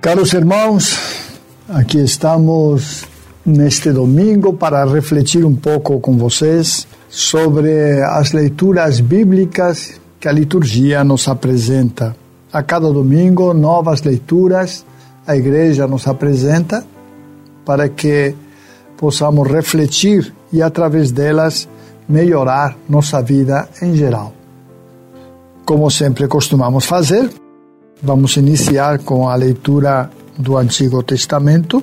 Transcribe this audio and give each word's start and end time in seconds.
Caros 0.00 0.32
irmãos, 0.32 0.96
aqui 1.68 1.98
estamos 1.98 3.04
neste 3.44 3.90
domingo 3.90 4.52
para 4.54 4.84
refletir 4.84 5.44
um 5.44 5.56
pouco 5.56 5.98
com 5.98 6.16
vocês 6.16 6.86
sobre 7.08 8.00
as 8.04 8.30
leituras 8.30 9.00
bíblicas 9.00 10.00
que 10.20 10.28
a 10.28 10.32
liturgia 10.32 11.02
nos 11.02 11.26
apresenta. 11.26 12.14
A 12.52 12.62
cada 12.62 12.92
domingo, 12.92 13.52
novas 13.52 14.02
leituras 14.02 14.86
a 15.26 15.36
igreja 15.36 15.88
nos 15.88 16.06
apresenta 16.06 16.84
para 17.64 17.88
que 17.88 18.36
possamos 18.96 19.48
refletir 19.48 20.32
e, 20.52 20.62
através 20.62 21.10
delas, 21.10 21.68
melhorar 22.08 22.76
nossa 22.88 23.20
vida 23.20 23.68
em 23.82 23.96
geral. 23.96 24.32
Como 25.64 25.90
sempre 25.90 26.28
costumamos 26.28 26.86
fazer, 26.86 27.28
vamos 28.02 28.36
iniciar 28.36 28.98
com 29.00 29.28
a 29.28 29.34
leitura 29.34 30.10
do 30.36 30.56
Antigo 30.56 31.02
Testamento 31.02 31.82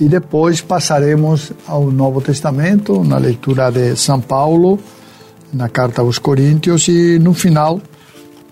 e 0.00 0.08
depois 0.08 0.60
passaremos 0.60 1.52
ao 1.66 1.90
Novo 1.90 2.20
Testamento, 2.20 3.04
na 3.04 3.18
leitura 3.18 3.70
de 3.70 3.96
São 3.96 4.20
Paulo, 4.20 4.78
na 5.52 5.68
carta 5.68 6.02
aos 6.02 6.18
Coríntios 6.18 6.88
e 6.88 7.18
no 7.18 7.34
final 7.34 7.80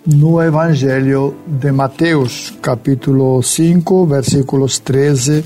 no 0.06 0.42
Evangelho 0.42 1.34
de 1.46 1.70
Mateus, 1.70 2.52
capítulo 2.62 3.42
5, 3.42 4.06
versículos 4.06 4.78
13 4.78 5.44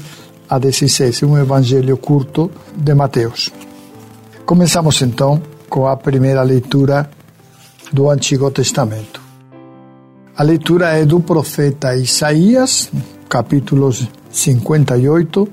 a 0.48 0.58
16, 0.58 1.22
um 1.24 1.36
evangelho 1.38 1.96
curto 1.96 2.50
de 2.76 2.94
Mateus. 2.94 3.50
Começamos 4.46 5.00
então 5.02 5.42
com 5.68 5.86
a 5.86 5.96
primeira 5.96 6.42
leitura 6.42 7.10
do 7.92 8.10
Antigo 8.10 8.50
Testamento. 8.50 9.23
A 10.36 10.42
leitura 10.42 10.88
é 10.98 11.04
do 11.04 11.20
profeta 11.20 11.94
Isaías, 11.94 12.90
capítulos 13.28 14.08
58, 14.32 15.48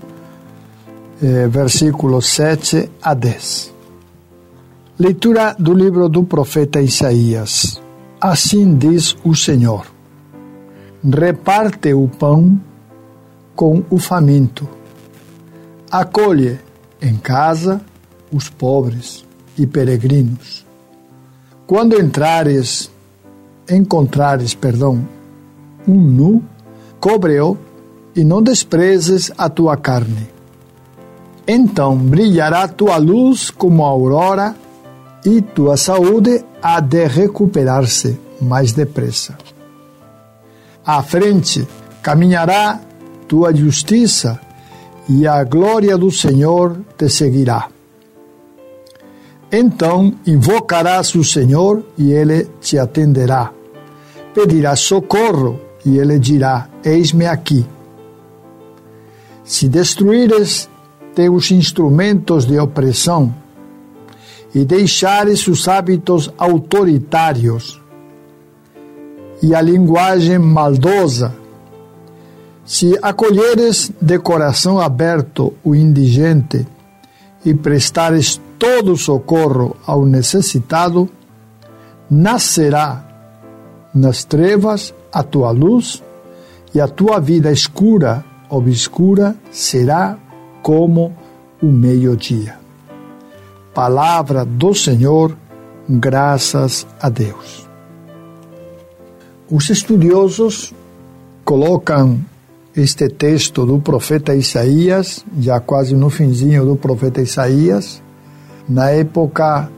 eh, 1.22 1.48
versículos 1.48 2.26
7 2.26 2.90
a 3.00 3.14
10. 3.14 3.72
Leitura 4.98 5.56
do 5.60 5.72
livro 5.76 6.10
do 6.10 6.24
profeta 6.24 6.82
Isaías. 6.82 7.80
Assim 8.20 8.76
diz 8.76 9.16
o 9.24 9.36
Senhor: 9.36 9.86
Reparte 11.04 11.94
o 11.94 12.08
pão 12.08 12.60
com 13.56 13.84
o 13.88 14.00
faminto, 14.00 14.68
acolhe 15.92 16.60
em 17.00 17.18
casa 17.18 17.80
os 18.34 18.50
pobres 18.50 19.24
e 19.56 19.68
peregrinos. 19.68 20.66
Quando 21.68 22.02
entrares, 22.02 22.90
encontrares, 23.72 24.54
perdão, 24.54 25.08
um 25.88 25.96
nu, 25.96 26.44
cobre-o 27.00 27.58
e 28.16 28.24
não 28.24 28.42
desprezes 28.42 29.32
a 29.38 29.50
tua 29.50 29.78
carne. 29.78 30.30
Então 31.48 31.98
brilhará 31.98 32.68
tua 32.68 32.98
luz 32.98 33.50
como 33.50 33.84
a 33.86 33.90
aurora 33.90 34.56
e 35.26 35.42
tua 35.42 35.78
saúde 35.78 36.44
há 36.62 36.80
de 36.80 37.08
recuperar-se 37.08 38.20
mais 38.40 38.74
depressa. 38.74 39.38
À 40.86 41.02
frente 41.02 41.68
caminhará 42.02 42.80
tua 43.28 43.54
justiça 43.54 44.40
e 45.10 45.28
a 45.28 45.44
glória 45.44 45.98
do 45.98 46.12
Senhor 46.12 46.80
te 46.98 47.10
seguirá. 47.10 47.68
Então 49.52 50.14
invocarás 50.26 51.14
o 51.16 51.24
Senhor 51.24 51.84
e 51.98 52.12
ele 52.12 52.48
te 52.62 52.78
atenderá. 52.78 53.52
Pedirás 54.34 54.80
socorro 54.80 55.60
e 55.86 55.98
ele 55.98 56.18
dirá: 56.18 56.70
Eis-me 56.84 57.26
aqui. 57.26 57.66
Se 59.44 59.68
destruíres 59.68 60.70
teus 61.14 61.52
instrumentos 61.52 62.46
de 62.46 62.58
opressão 62.58 63.34
e 64.56 64.64
deixares 64.64 65.48
os 65.48 65.68
hábitos 65.68 66.32
autoritários 66.38 67.82
e 69.42 69.54
a 69.54 69.62
linguagem 69.62 70.40
maldosa, 70.40 71.36
se 72.64 72.98
acolheres 73.02 73.92
de 74.00 74.20
coração 74.20 74.80
aberto 74.80 75.54
o 75.64 75.76
indigente 75.76 76.66
e 77.44 77.54
prestares 77.54 78.40
todo 78.58 78.96
socorro 78.96 79.76
ao 79.86 80.06
necessitado, 80.06 81.10
nascerá 82.10 83.11
nas 83.94 84.24
trevas 84.24 84.94
a 85.12 85.24
tua 85.24 85.52
luz 85.52 86.02
e 86.74 86.80
a 86.80 86.88
tua 86.88 87.20
vida 87.20 87.52
escura, 87.52 88.24
obscura, 88.50 89.36
será 89.52 90.18
como 90.62 91.14
o 91.62 91.68
meio-dia. 91.68 92.56
Palavra 93.74 94.46
do 94.46 94.74
Senhor, 94.74 95.36
graças 95.88 96.86
a 97.00 97.10
Deus. 97.10 97.68
Os 99.50 99.70
estudiosos 99.70 100.74
colocam 101.44 102.20
este 102.76 103.10
texto 103.10 103.66
do 103.66 103.80
profeta 103.80 104.34
Isaías, 104.34 105.26
já 105.40 105.60
quase 105.60 105.94
no 105.94 106.10
finzinho 106.10 106.66
do 106.66 106.78
profeta 106.78 107.22
Isaías, 107.22 108.02
na 108.68 108.90
época 108.92 109.70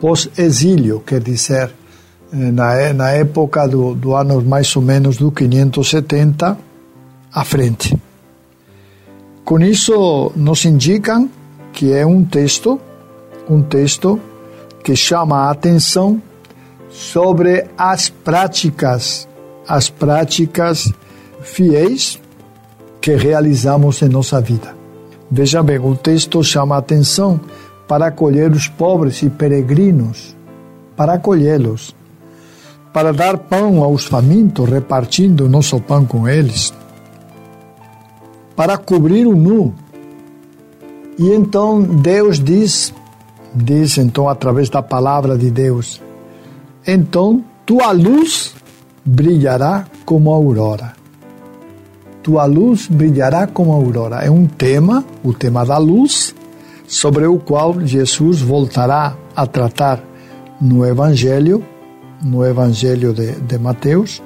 pós-exílio, 0.00 1.00
quer 1.00 1.20
dizer, 1.20 1.72
na, 2.34 2.92
na 2.92 3.10
época 3.10 3.66
do, 3.68 3.94
do 3.94 4.14
ano 4.14 4.42
mais 4.42 4.74
ou 4.74 4.82
menos 4.82 5.16
do 5.16 5.30
570 5.30 6.58
à 7.32 7.44
frente. 7.44 7.96
Com 9.44 9.60
isso, 9.60 10.32
nos 10.34 10.64
indicam 10.64 11.28
que 11.72 11.92
é 11.92 12.04
um 12.04 12.24
texto, 12.24 12.80
um 13.48 13.62
texto 13.62 14.18
que 14.82 14.96
chama 14.96 15.46
a 15.46 15.50
atenção 15.50 16.20
sobre 16.88 17.66
as 17.76 18.08
práticas, 18.08 19.28
as 19.66 19.88
práticas 19.90 20.92
fiéis 21.42 22.20
que 23.00 23.14
realizamos 23.14 24.00
em 24.02 24.08
nossa 24.08 24.40
vida. 24.40 24.74
Veja 25.30 25.62
bem, 25.62 25.78
o 25.78 25.94
texto 25.96 26.42
chama 26.42 26.76
a 26.76 26.78
atenção 26.78 27.40
para 27.86 28.06
acolher 28.06 28.50
os 28.50 28.68
pobres 28.68 29.22
e 29.22 29.28
peregrinos, 29.28 30.34
para 30.96 31.14
acolhê-los, 31.14 31.93
para 32.94 33.12
dar 33.12 33.36
pão 33.36 33.82
aos 33.82 34.04
famintos, 34.04 34.70
repartindo 34.70 35.46
o 35.46 35.48
nosso 35.48 35.80
pão 35.80 36.06
com 36.06 36.28
eles, 36.28 36.72
para 38.54 38.78
cobrir 38.78 39.26
o 39.26 39.34
nu. 39.34 39.74
E 41.18 41.28
então 41.32 41.82
Deus 41.82 42.38
diz, 42.38 42.94
diz 43.52 43.98
então 43.98 44.28
através 44.28 44.70
da 44.70 44.80
palavra 44.80 45.36
de 45.36 45.50
Deus, 45.50 46.00
então 46.86 47.42
tua 47.66 47.90
luz 47.90 48.54
brilhará 49.04 49.86
como 50.04 50.32
a 50.32 50.36
aurora. 50.36 50.92
Tua 52.22 52.44
luz 52.44 52.86
brilhará 52.86 53.48
como 53.48 53.72
a 53.72 53.74
aurora. 53.74 54.24
É 54.24 54.30
um 54.30 54.46
tema, 54.46 55.04
o 55.22 55.34
tema 55.34 55.66
da 55.66 55.78
luz, 55.78 56.32
sobre 56.86 57.26
o 57.26 57.40
qual 57.40 57.80
Jesus 57.80 58.40
voltará 58.40 59.16
a 59.34 59.46
tratar 59.46 60.00
no 60.60 60.86
Evangelho, 60.86 61.62
no 62.24 62.44
Evangelho 62.44 63.12
de, 63.12 63.32
de 63.32 63.58
Mateus, 63.58 64.22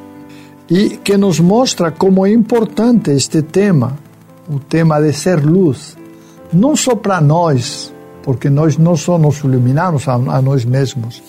e 0.70 0.96
que 0.98 1.16
nos 1.16 1.40
mostra 1.40 1.90
como 1.90 2.24
é 2.24 2.30
importante 2.30 3.10
este 3.10 3.42
tema, 3.42 3.98
o 4.48 4.58
tema 4.58 5.00
de 5.00 5.12
ser 5.12 5.44
luz, 5.44 5.96
não 6.52 6.76
só 6.76 6.94
para 6.94 7.20
nós, 7.20 7.92
porque 8.22 8.48
nós 8.48 8.76
não 8.76 8.96
só 8.96 9.18
nos 9.18 9.38
iluminamos 9.40 10.06
a, 10.08 10.14
a 10.14 10.40
nós 10.40 10.64
mesmos, 10.64 11.22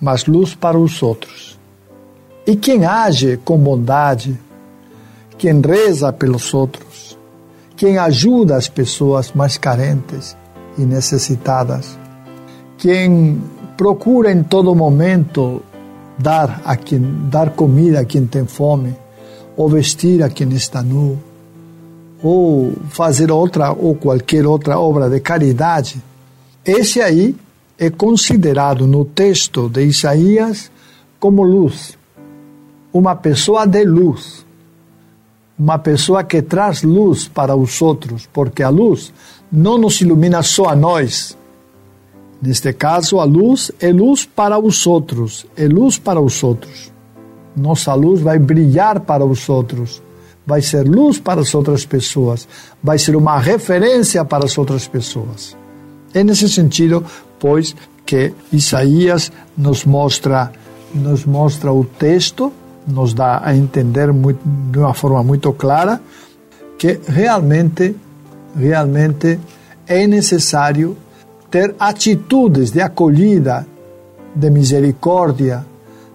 mas 0.00 0.26
luz 0.26 0.54
para 0.54 0.78
os 0.78 1.02
outros. 1.02 1.58
E 2.46 2.56
quem 2.56 2.84
age 2.84 3.38
com 3.44 3.58
bondade, 3.58 4.38
quem 5.36 5.60
reza 5.60 6.12
pelos 6.12 6.52
outros, 6.52 7.18
quem 7.76 7.98
ajuda 7.98 8.56
as 8.56 8.68
pessoas 8.68 9.32
mais 9.32 9.56
carentes 9.56 10.36
e 10.76 10.82
necessitadas, 10.82 11.98
quem 12.78 13.40
procura 13.76 14.32
em 14.32 14.42
todo 14.42 14.74
momento 14.74 15.62
dar 16.20 16.60
a 16.64 16.76
quem 16.76 17.00
dar 17.30 17.50
comida 17.50 18.00
a 18.00 18.04
quem 18.04 18.26
tem 18.26 18.46
fome, 18.46 18.94
ou 19.56 19.68
vestir 19.68 20.22
a 20.22 20.28
quem 20.28 20.50
está 20.50 20.82
nu, 20.82 21.18
ou 22.22 22.72
fazer 22.90 23.30
outra 23.30 23.72
ou 23.72 23.94
qualquer 23.94 24.46
outra 24.46 24.78
obra 24.78 25.08
de 25.08 25.20
caridade. 25.20 26.02
Esse 26.64 27.00
aí 27.00 27.34
é 27.78 27.88
considerado 27.88 28.86
no 28.86 29.04
texto 29.04 29.68
de 29.68 29.82
Isaías 29.82 30.70
como 31.18 31.42
luz, 31.42 31.96
uma 32.92 33.16
pessoa 33.16 33.66
de 33.66 33.84
luz, 33.84 34.44
uma 35.58 35.78
pessoa 35.78 36.22
que 36.24 36.42
traz 36.42 36.82
luz 36.82 37.28
para 37.28 37.54
os 37.56 37.80
outros, 37.80 38.28
porque 38.32 38.62
a 38.62 38.68
luz 38.68 39.12
não 39.50 39.78
nos 39.78 40.00
ilumina 40.00 40.42
só 40.42 40.68
a 40.68 40.76
nós. 40.76 41.36
Neste 42.42 42.72
caso, 42.72 43.20
a 43.20 43.24
luz 43.24 43.70
é 43.80 43.92
luz 43.92 44.24
para 44.24 44.58
os 44.58 44.86
outros, 44.86 45.46
é 45.56 45.66
luz 45.66 45.98
para 45.98 46.20
os 46.20 46.42
outros. 46.42 46.90
Nossa 47.54 47.92
luz 47.94 48.20
vai 48.20 48.38
brilhar 48.38 49.00
para 49.00 49.24
os 49.24 49.48
outros, 49.48 50.02
vai 50.46 50.62
ser 50.62 50.88
luz 50.88 51.18
para 51.18 51.42
as 51.42 51.54
outras 51.54 51.84
pessoas, 51.84 52.48
vai 52.82 52.98
ser 52.98 53.14
uma 53.14 53.38
referência 53.38 54.24
para 54.24 54.44
as 54.44 54.56
outras 54.56 54.88
pessoas. 54.88 55.56
É 56.14 56.24
nesse 56.24 56.48
sentido, 56.48 57.04
pois, 57.38 57.76
que 58.06 58.32
Isaías 58.52 59.30
nos 59.56 59.84
mostra, 59.84 60.50
nos 60.94 61.26
mostra 61.26 61.70
o 61.72 61.84
texto, 61.84 62.52
nos 62.86 63.12
dá 63.12 63.42
a 63.44 63.54
entender 63.54 64.12
muito, 64.12 64.40
de 64.44 64.78
uma 64.78 64.94
forma 64.94 65.22
muito 65.22 65.52
clara 65.52 66.00
que 66.78 66.98
realmente, 67.06 67.94
realmente 68.56 69.38
é 69.86 70.06
necessário 70.06 70.96
ter 71.50 71.74
atitudes 71.78 72.70
de 72.70 72.80
acolhida, 72.80 73.66
de 74.34 74.50
misericórdia, 74.50 75.64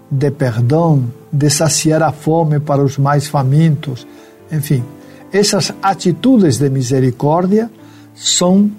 de 0.10 0.32
perdão, 0.32 1.04
de 1.32 1.50
saciar 1.50 2.02
a 2.02 2.12
fome 2.12 2.60
para 2.60 2.82
os 2.82 2.98
mais 2.98 3.28
famintos, 3.28 4.08
enfim, 4.52 4.84
essas 5.32 5.74
atitudes 5.82 6.58
de 6.58 6.70
misericórdia 6.70 7.70
são 8.16 8.72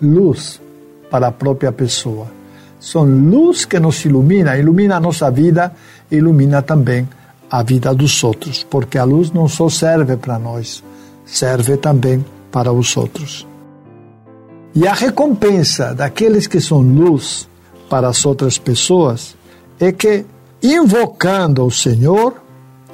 luz 0.00 0.60
para 1.10 1.26
a 1.26 1.32
própria 1.32 1.72
pessoa. 1.72 2.26
São 2.78 3.04
luz 3.04 3.66
que 3.66 3.78
nos 3.78 4.02
ilumina, 4.06 4.56
ilumina 4.56 4.96
a 4.96 5.00
nossa 5.00 5.30
vida, 5.30 5.74
ilumina 6.10 6.62
também 6.62 7.06
a 7.50 7.62
vida 7.62 7.92
dos 7.92 8.24
outros, 8.24 8.64
porque 8.64 8.96
a 8.96 9.04
luz 9.04 9.30
não 9.32 9.46
só 9.48 9.68
serve 9.68 10.16
para 10.16 10.38
nós, 10.38 10.82
serve 11.26 11.76
também 11.76 12.24
para 12.50 12.72
os 12.72 12.96
outros. 12.96 13.49
E 14.74 14.86
a 14.86 14.92
recompensa 14.92 15.94
daqueles 15.94 16.46
que 16.46 16.60
são 16.60 16.80
luz 16.80 17.48
para 17.88 18.08
as 18.08 18.24
outras 18.24 18.56
pessoas 18.58 19.36
é 19.78 19.90
que, 19.90 20.24
invocando 20.62 21.64
o 21.64 21.70
Senhor, 21.70 22.34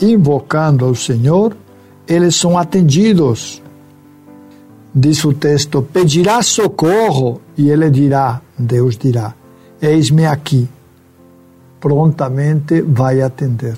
invocando 0.01 0.87
o 0.87 0.95
Senhor, 0.95 1.57
eles 2.09 2.37
são 2.37 2.57
atendidos 2.57 3.63
diz 4.97 5.23
o 5.27 5.35
texto, 5.35 5.83
pedirá 5.83 6.41
socorro 6.41 7.43
e 7.59 7.69
ele 7.69 7.91
dirá, 7.91 8.41
Deus 8.59 8.97
dirá, 8.97 9.35
eis-me 9.81 10.25
aqui. 10.25 10.67
Prontamente 11.79 12.81
vai 12.81 13.21
atender. 13.21 13.77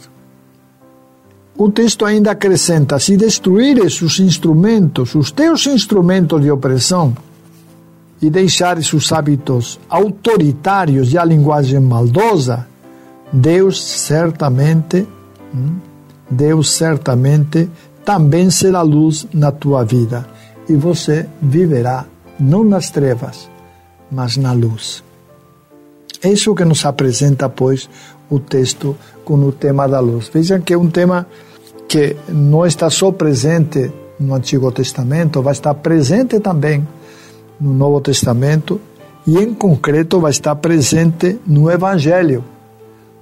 O 1.56 1.69
texto 1.73 2.06
ainda 2.06 2.31
acrescenta: 2.31 3.01
se 3.01 3.17
destruires 3.17 4.01
os 4.01 4.21
instrumentos, 4.21 5.17
os 5.17 5.33
teus 5.33 5.67
instrumentos 5.67 6.41
de 6.41 6.51
opressão, 6.51 7.15
e 8.20 8.29
deixares 8.31 8.93
os 8.93 9.12
hábitos 9.12 9.79
autoritários 9.88 11.12
e 11.12 11.19
a 11.19 11.25
linguagem 11.25 11.81
maldosa, 11.81 12.67
Deus 13.32 13.82
certamente, 13.82 15.06
hum, 15.55 15.76
Deus 16.31 16.70
certamente 16.70 17.69
também 18.05 18.50
será 18.50 18.82
luz 18.82 19.26
na 19.32 19.53
tua 19.53 19.85
vida 19.85 20.26
e 20.69 20.75
você 20.75 21.26
viverá 21.41 22.06
não 22.38 22.65
nas 22.65 22.91
trevas, 22.91 23.49
mas 24.11 24.37
na 24.37 24.53
luz. 24.53 25.03
É 26.23 26.31
isso 26.31 26.55
que 26.55 26.65
nos 26.65 26.85
apresenta, 26.85 27.49
pois, 27.49 27.88
o 28.29 28.41
texto 28.41 28.97
com 29.25 29.35
o 29.35 29.53
tema 29.53 29.87
da 29.87 30.00
luz. 30.00 30.29
Vejam 30.32 30.61
que 30.61 30.75
é 30.75 30.79
um 30.79 30.91
tema 30.91 31.26
que 31.88 32.17
não 32.29 32.67
está 32.67 32.91
só 32.91 33.12
presente 33.12 33.91
no 34.19 34.35
Antigo 34.35 34.70
Testamento, 34.73 35.41
vai 35.41 35.53
estar 35.53 35.75
presente 35.75 36.41
também 36.41 36.87
no 37.60 37.72
Novo 37.72 38.00
Testamento 38.00 38.81
e, 39.26 39.37
em 39.38 39.55
concreto, 39.55 40.20
vai 40.20 40.31
estar 40.31 40.55
presente 40.56 41.38
no 41.46 41.70
Evangelho, 41.70 42.44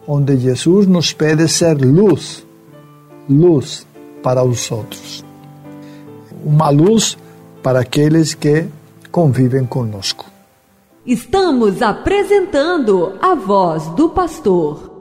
onde 0.07 0.37
Jesus 0.37 0.87
nos 0.87 1.13
pede 1.13 1.49
ser 1.49 1.77
luz, 1.77 2.47
luz 3.29 3.87
para 4.23 4.45
os 4.45 4.71
outros. 4.71 5.25
Uma 6.45 6.69
luz 6.71 7.17
para 7.63 7.81
aqueles 7.81 8.35
que 8.35 8.67
convivem 9.11 9.65
conosco. 9.65 10.27
Estamos 11.05 11.83
apresentando 11.83 13.15
a 13.21 13.35
voz 13.35 13.87
do 13.91 14.09
pastor. 14.11 14.97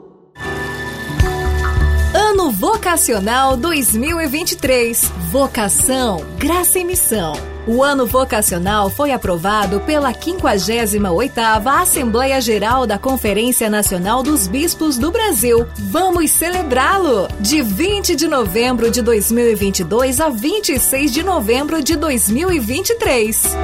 Ano 2.14 2.50
Vocacional 2.50 3.56
2023. 3.56 5.12
Vocação, 5.30 6.24
graça 6.38 6.78
e 6.78 6.84
missão. 6.84 7.55
O 7.68 7.82
ano 7.82 8.06
vocacional 8.06 8.88
foi 8.88 9.10
aprovado 9.10 9.80
pela 9.80 10.12
58ª 10.12 11.80
Assembleia 11.80 12.40
Geral 12.40 12.86
da 12.86 12.96
Conferência 12.96 13.68
Nacional 13.68 14.22
dos 14.22 14.46
Bispos 14.46 14.96
do 14.96 15.10
Brasil. 15.10 15.66
Vamos 15.76 16.30
celebrá-lo! 16.30 17.26
De 17.40 17.62
20 17.62 18.14
de 18.14 18.28
novembro 18.28 18.88
de 18.88 19.02
2022 19.02 20.20
a 20.20 20.28
26 20.28 21.12
de 21.12 21.24
novembro 21.24 21.82
de 21.82 21.96
2023. 21.96 23.56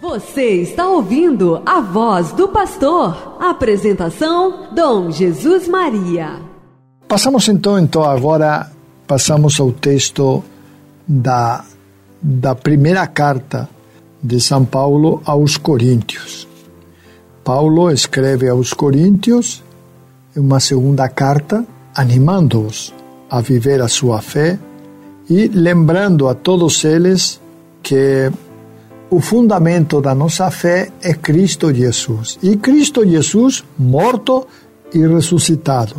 Você 0.00 0.62
está 0.62 0.86
ouvindo 0.86 1.60
a 1.66 1.80
voz 1.80 2.30
do 2.30 2.46
pastor. 2.46 3.36
Apresentação: 3.40 4.68
Dom 4.72 5.10
Jesus 5.10 5.66
Maria. 5.66 6.36
Passamos 7.08 7.48
então, 7.48 7.76
então 7.76 8.04
agora 8.04 8.70
passamos 9.08 9.58
ao 9.58 9.72
texto 9.72 10.44
da 11.04 11.64
da 12.20 12.54
primeira 12.54 13.06
carta 13.06 13.68
de 14.22 14.40
São 14.40 14.64
Paulo 14.64 15.22
aos 15.24 15.56
Coríntios. 15.56 16.48
Paulo 17.44 17.90
escreve 17.90 18.48
aos 18.48 18.72
Coríntios 18.72 19.62
uma 20.36 20.60
segunda 20.60 21.08
carta 21.08 21.64
animando-os 21.94 22.94
a 23.30 23.40
viver 23.40 23.80
a 23.80 23.88
sua 23.88 24.20
fé 24.20 24.58
e 25.28 25.48
lembrando 25.48 26.28
a 26.28 26.34
todos 26.34 26.84
eles 26.84 27.40
que 27.82 28.30
o 29.10 29.20
fundamento 29.20 30.00
da 30.00 30.14
nossa 30.14 30.50
fé 30.50 30.90
é 31.02 31.14
Cristo 31.14 31.72
Jesus. 31.72 32.38
E 32.42 32.56
Cristo 32.56 33.06
Jesus 33.06 33.64
morto 33.78 34.46
e 34.92 35.06
ressuscitado. 35.06 35.96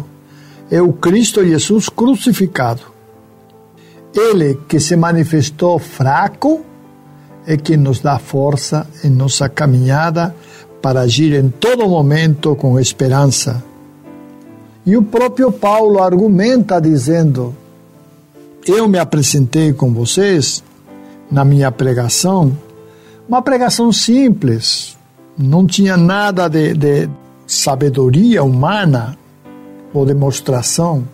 É 0.69 0.81
o 0.81 0.93
Cristo 0.93 1.43
Jesus 1.43 1.89
crucificado. 1.89 2.81
Ele 4.15 4.59
que 4.67 4.79
se 4.79 4.95
manifestou 4.95 5.77
fraco 5.77 6.61
é 7.45 7.55
que 7.55 7.77
nos 7.77 7.99
dá 7.99 8.17
força 8.17 8.87
em 9.03 9.09
nossa 9.09 9.47
caminhada 9.47 10.35
para 10.81 11.01
agir 11.01 11.33
em 11.33 11.49
todo 11.49 11.87
momento 11.87 12.55
com 12.55 12.79
esperança. 12.79 13.63
E 14.85 14.97
o 14.97 15.03
próprio 15.03 15.51
Paulo 15.51 16.01
argumenta 16.01 16.79
dizendo: 16.79 17.55
Eu 18.65 18.87
me 18.87 18.97
apresentei 18.97 19.73
com 19.73 19.93
vocês 19.93 20.63
na 21.29 21.45
minha 21.45 21.71
pregação, 21.71 22.57
uma 23.27 23.41
pregação 23.41 23.91
simples, 23.91 24.97
não 25.37 25.67
tinha 25.67 25.95
nada 25.95 26.47
de, 26.47 26.73
de 26.73 27.09
sabedoria 27.45 28.43
humana 28.43 29.15
ou 29.93 30.05
demonstração 30.05 31.07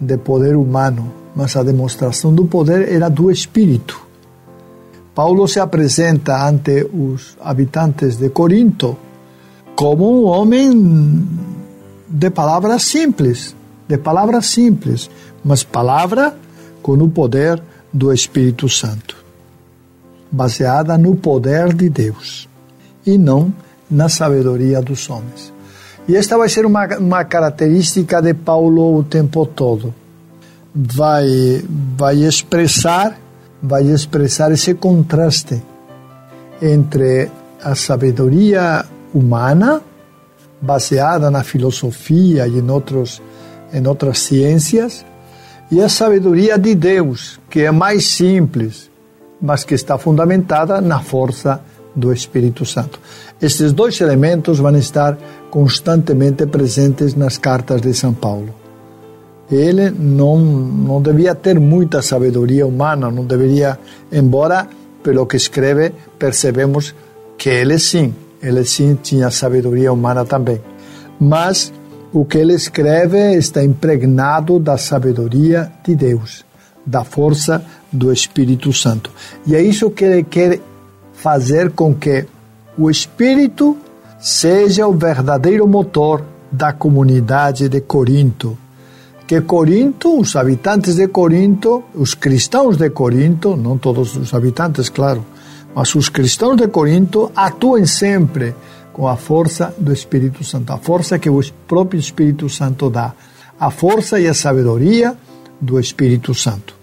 de 0.00 0.16
poder 0.16 0.56
humano 0.56 1.23
mas 1.34 1.56
a 1.56 1.62
demonstração 1.62 2.32
do 2.34 2.44
poder 2.44 2.92
era 2.92 3.08
do 3.08 3.30
Espírito. 3.30 4.00
Paulo 5.14 5.46
se 5.46 5.60
apresenta 5.60 6.48
ante 6.48 6.84
os 6.92 7.36
habitantes 7.40 8.16
de 8.16 8.30
Corinto 8.30 8.96
como 9.74 10.22
um 10.22 10.24
homem 10.26 11.26
de 12.08 12.30
palavras 12.30 12.82
simples, 12.82 13.54
de 13.88 13.98
palavras 13.98 14.46
simples, 14.46 15.10
mas 15.44 15.64
palavra 15.64 16.36
com 16.82 16.92
o 16.92 17.08
poder 17.08 17.62
do 17.92 18.12
Espírito 18.12 18.68
Santo, 18.68 19.16
baseada 20.30 20.96
no 20.98 21.16
poder 21.16 21.72
de 21.72 21.88
Deus 21.88 22.48
e 23.06 23.18
não 23.18 23.52
na 23.90 24.08
sabedoria 24.08 24.80
dos 24.80 25.08
homens. 25.10 25.52
E 26.06 26.16
esta 26.16 26.36
vai 26.36 26.48
ser 26.48 26.66
uma, 26.66 26.86
uma 26.98 27.24
característica 27.24 28.20
de 28.20 28.34
Paulo 28.34 28.98
o 28.98 29.02
tempo 29.02 29.46
todo 29.46 29.94
vai, 30.74 31.64
vai 31.96 32.16
expressar, 32.16 33.16
vai 33.62 33.84
expressar 33.84 34.50
esse 34.50 34.74
contraste 34.74 35.62
entre 36.60 37.30
a 37.62 37.74
sabedoria 37.74 38.84
humana, 39.12 39.80
baseada 40.60 41.30
na 41.30 41.44
filosofia 41.44 42.48
e 42.48 42.58
em, 42.58 42.70
outros, 42.70 43.22
em 43.72 43.86
outras 43.86 44.18
ciências, 44.18 45.04
e 45.70 45.80
a 45.80 45.88
sabedoria 45.88 46.58
de 46.58 46.74
Deus, 46.74 47.38
que 47.48 47.60
é 47.60 47.70
mais 47.70 48.08
simples, 48.08 48.90
mas 49.40 49.64
que 49.64 49.74
está 49.74 49.96
fundamentada 49.98 50.80
na 50.80 51.00
força 51.00 51.60
do 51.94 52.12
Espírito 52.12 52.66
Santo. 52.66 52.98
Estes 53.40 53.72
dois 53.72 54.00
elementos 54.00 54.58
vão 54.58 54.76
estar 54.76 55.16
constantemente 55.50 56.46
presentes 56.46 57.14
nas 57.14 57.38
cartas 57.38 57.80
de 57.80 57.94
São 57.94 58.12
Paulo. 58.12 58.63
Ele 59.50 59.90
não, 59.90 60.38
não 60.38 61.02
devia 61.02 61.34
ter 61.34 61.58
muita 61.60 62.00
sabedoria 62.00 62.66
humana, 62.66 63.10
não 63.10 63.24
deveria, 63.24 63.78
embora, 64.10 64.66
pelo 65.02 65.26
que 65.26 65.36
escreve, 65.36 65.92
percebemos 66.18 66.94
que 67.36 67.50
ele 67.50 67.78
sim, 67.78 68.14
ele 68.42 68.64
sim 68.64 68.98
tinha 69.00 69.30
sabedoria 69.30 69.92
humana 69.92 70.24
também. 70.24 70.60
Mas 71.20 71.72
o 72.12 72.24
que 72.24 72.38
ele 72.38 72.54
escreve 72.54 73.34
está 73.34 73.62
impregnado 73.62 74.58
da 74.58 74.78
sabedoria 74.78 75.70
de 75.84 75.94
Deus, 75.94 76.44
da 76.86 77.04
força 77.04 77.64
do 77.92 78.12
Espírito 78.12 78.72
Santo. 78.72 79.10
E 79.46 79.54
é 79.54 79.60
isso 79.60 79.90
que 79.90 80.04
ele 80.04 80.24
quer 80.24 80.60
fazer 81.12 81.70
com 81.70 81.94
que 81.94 82.26
o 82.78 82.90
Espírito 82.90 83.76
seja 84.18 84.86
o 84.86 84.92
verdadeiro 84.92 85.66
motor 85.66 86.24
da 86.50 86.72
comunidade 86.72 87.68
de 87.68 87.80
Corinto. 87.80 88.56
Que 89.26 89.40
Corinto, 89.40 90.20
os 90.20 90.36
habitantes 90.36 90.96
de 90.96 91.08
Corinto, 91.08 91.84
os 91.94 92.14
cristãos 92.14 92.76
de 92.76 92.90
Corinto, 92.90 93.56
não 93.56 93.78
todos 93.78 94.16
os 94.16 94.34
habitantes, 94.34 94.90
claro, 94.90 95.24
mas 95.74 95.94
os 95.94 96.08
cristãos 96.08 96.56
de 96.56 96.68
Corinto 96.68 97.32
atuem 97.34 97.86
sempre 97.86 98.54
com 98.92 99.08
a 99.08 99.16
força 99.16 99.74
do 99.78 99.92
Espírito 99.92 100.44
Santo, 100.44 100.72
a 100.72 100.78
força 100.78 101.18
que 101.18 101.30
o 101.30 101.40
próprio 101.66 101.98
Espírito 101.98 102.48
Santo 102.48 102.90
dá, 102.90 103.14
a 103.58 103.70
força 103.70 104.20
e 104.20 104.28
a 104.28 104.34
sabedoria 104.34 105.16
do 105.60 105.80
Espírito 105.80 106.34
Santo. 106.34 106.76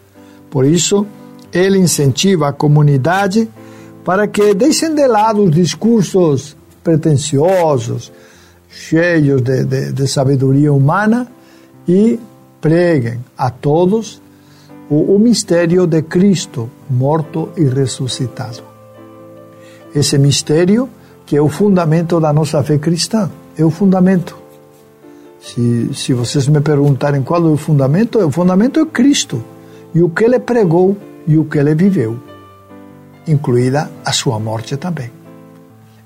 Por 0.49 0.65
isso, 0.65 1.05
ele 1.53 1.77
incentiva 1.77 2.49
a 2.49 2.53
comunidade 2.53 3.47
para 4.03 4.27
que 4.27 4.53
deixem 4.53 4.95
de 4.95 5.07
lado 5.07 5.43
os 5.43 5.51
discursos 5.51 6.57
pretensiosos, 6.83 8.11
cheios 8.69 9.41
de, 9.41 9.63
de, 9.63 9.91
de 9.93 10.07
sabedoria 10.07 10.73
humana 10.73 11.27
e 11.87 12.19
preguem 12.61 13.19
a 13.37 13.49
todos 13.49 14.21
o, 14.89 15.15
o 15.15 15.19
mistério 15.19 15.85
de 15.87 16.01
Cristo 16.03 16.69
morto 16.89 17.49
e 17.57 17.63
ressuscitado. 17.63 18.63
Esse 19.93 20.17
mistério 20.17 20.87
que 21.25 21.37
é 21.37 21.41
o 21.41 21.47
fundamento 21.47 22.19
da 22.19 22.33
nossa 22.33 22.61
fé 22.61 22.77
cristã, 22.77 23.31
é 23.57 23.63
o 23.63 23.69
fundamento. 23.69 24.37
Se, 25.39 25.89
se 25.93 26.13
vocês 26.13 26.47
me 26.47 26.59
perguntarem 26.59 27.23
qual 27.23 27.41
é 27.47 27.49
o 27.49 27.55
fundamento, 27.55 28.19
o 28.19 28.29
fundamento 28.29 28.79
é 28.81 28.85
Cristo 28.85 29.41
e 29.95 30.03
o 30.03 30.09
que 30.09 30.25
ele 30.25 30.39
pregou 30.39 30.97
e 31.25 31.37
o 31.37 31.45
que 31.45 31.57
ele 31.57 31.73
viveu 31.73 32.19
incluída 33.27 33.89
a 34.03 34.11
sua 34.11 34.39
morte 34.39 34.75
também. 34.75 35.09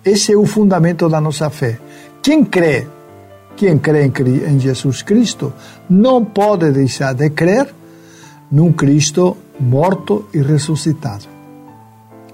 Esse 0.04 0.34
é 0.34 0.38
o 0.38 0.46
fundamento 0.46 1.10
da 1.10 1.20
nossa 1.20 1.50
fé. 1.50 1.80
Quem 2.22 2.44
crê, 2.46 2.88
quem 3.56 3.78
crê 3.78 4.12
em 4.48 4.60
Jesus 4.60 5.02
Cristo, 5.02 5.54
não 5.90 6.24
pode 6.24 6.72
deixar 6.72 7.14
de 7.14 7.30
crer 7.30 7.74
num 8.52 8.72
Cristo 8.72 9.38
morto 9.60 10.26
e 10.34 10.40
ressuscitado. 10.42 11.26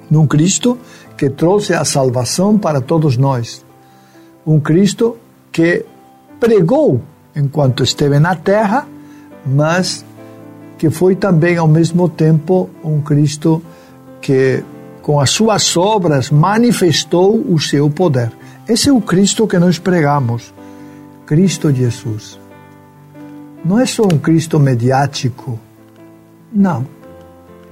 Num 0.09 0.27
Cristo 0.27 0.77
que 1.15 1.29
trouxe 1.29 1.73
a 1.73 1.85
salvação 1.85 2.57
para 2.57 2.81
todos 2.81 3.17
nós. 3.17 3.63
Um 4.45 4.59
Cristo 4.59 5.17
que 5.51 5.85
pregou 6.39 7.01
enquanto 7.35 7.83
esteve 7.83 8.19
na 8.19 8.35
terra, 8.35 8.87
mas 9.45 10.03
que 10.77 10.89
foi 10.89 11.15
também 11.15 11.57
ao 11.57 11.67
mesmo 11.67 12.09
tempo 12.09 12.69
um 12.83 13.01
Cristo 13.01 13.61
que 14.19 14.63
com 15.01 15.19
as 15.19 15.29
suas 15.29 15.75
obras 15.77 16.29
manifestou 16.29 17.35
o 17.35 17.59
seu 17.59 17.89
poder. 17.89 18.31
Esse 18.67 18.89
é 18.89 18.93
o 18.93 19.01
Cristo 19.01 19.47
que 19.47 19.57
nós 19.57 19.79
pregamos, 19.79 20.53
Cristo 21.31 21.71
Jesus. 21.71 22.37
Não 23.63 23.79
é 23.79 23.85
só 23.85 24.03
um 24.03 24.17
Cristo 24.17 24.59
mediático, 24.59 25.57
não. 26.51 26.85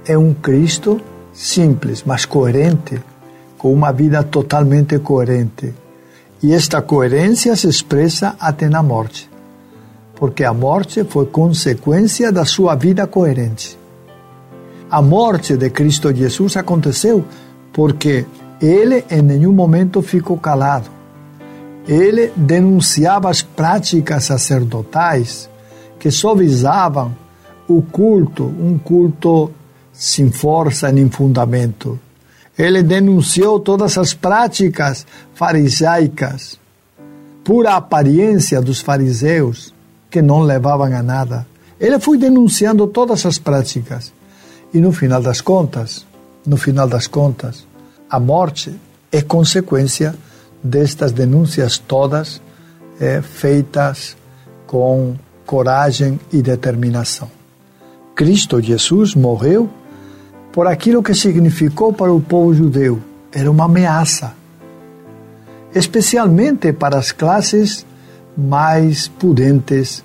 É 0.06 0.16
um 0.16 0.32
Cristo 0.32 0.98
simples, 1.30 2.02
mas 2.02 2.24
coerente, 2.24 2.98
com 3.58 3.70
uma 3.70 3.92
vida 3.92 4.22
totalmente 4.22 4.98
coerente. 5.00 5.74
E 6.42 6.54
esta 6.54 6.80
coerência 6.80 7.54
se 7.54 7.68
expressa 7.68 8.34
até 8.40 8.66
na 8.66 8.82
morte, 8.82 9.28
porque 10.14 10.42
a 10.42 10.54
morte 10.54 11.04
foi 11.04 11.26
consequência 11.26 12.32
da 12.32 12.46
sua 12.46 12.74
vida 12.74 13.06
coerente. 13.06 13.78
A 14.90 15.02
morte 15.02 15.54
de 15.58 15.68
Cristo 15.68 16.10
Jesus 16.14 16.56
aconteceu 16.56 17.22
porque 17.74 18.24
ele 18.58 19.04
em 19.10 19.20
nenhum 19.20 19.52
momento 19.52 20.00
ficou 20.00 20.38
calado. 20.38 20.99
Ele 21.90 22.32
denunciava 22.36 23.28
as 23.28 23.42
práticas 23.42 24.22
sacerdotais 24.22 25.50
que 25.98 26.08
só 26.08 26.36
visavam 26.36 27.16
o 27.66 27.82
culto, 27.82 28.44
um 28.44 28.78
culto 28.78 29.50
sem 29.92 30.30
força 30.30 30.92
nem 30.92 31.10
fundamento. 31.10 31.98
Ele 32.56 32.80
denunciou 32.84 33.58
todas 33.58 33.98
as 33.98 34.14
práticas 34.14 35.04
farisaicas, 35.34 36.60
pura 37.42 37.74
aparência 37.74 38.62
dos 38.62 38.80
fariseus, 38.80 39.74
que 40.08 40.22
não 40.22 40.42
levavam 40.42 40.96
a 40.96 41.02
nada. 41.02 41.44
Ele 41.80 41.98
foi 41.98 42.16
denunciando 42.16 42.86
todas 42.86 43.26
as 43.26 43.36
práticas. 43.36 44.12
E 44.72 44.78
no 44.78 44.92
final 44.92 45.20
das 45.20 45.40
contas, 45.40 46.06
no 46.46 46.56
final 46.56 46.86
das 46.86 47.08
contas, 47.08 47.66
a 48.08 48.20
morte 48.20 48.72
é 49.10 49.20
consequência 49.22 50.14
destas 50.62 51.12
denúncias 51.12 51.78
todas 51.78 52.40
é, 53.00 53.22
feitas 53.22 54.16
com 54.66 55.14
coragem 55.46 56.20
e 56.32 56.42
determinação. 56.42 57.30
Cristo 58.14 58.60
Jesus 58.60 59.14
morreu 59.14 59.68
por 60.52 60.66
aquilo 60.66 61.02
que 61.02 61.14
significou 61.14 61.92
para 61.92 62.12
o 62.12 62.20
povo 62.20 62.54
judeu. 62.54 63.00
Era 63.32 63.50
uma 63.50 63.64
ameaça, 63.64 64.34
especialmente 65.74 66.72
para 66.72 66.98
as 66.98 67.12
classes 67.12 67.86
mais 68.36 69.08
pudentes 69.08 70.04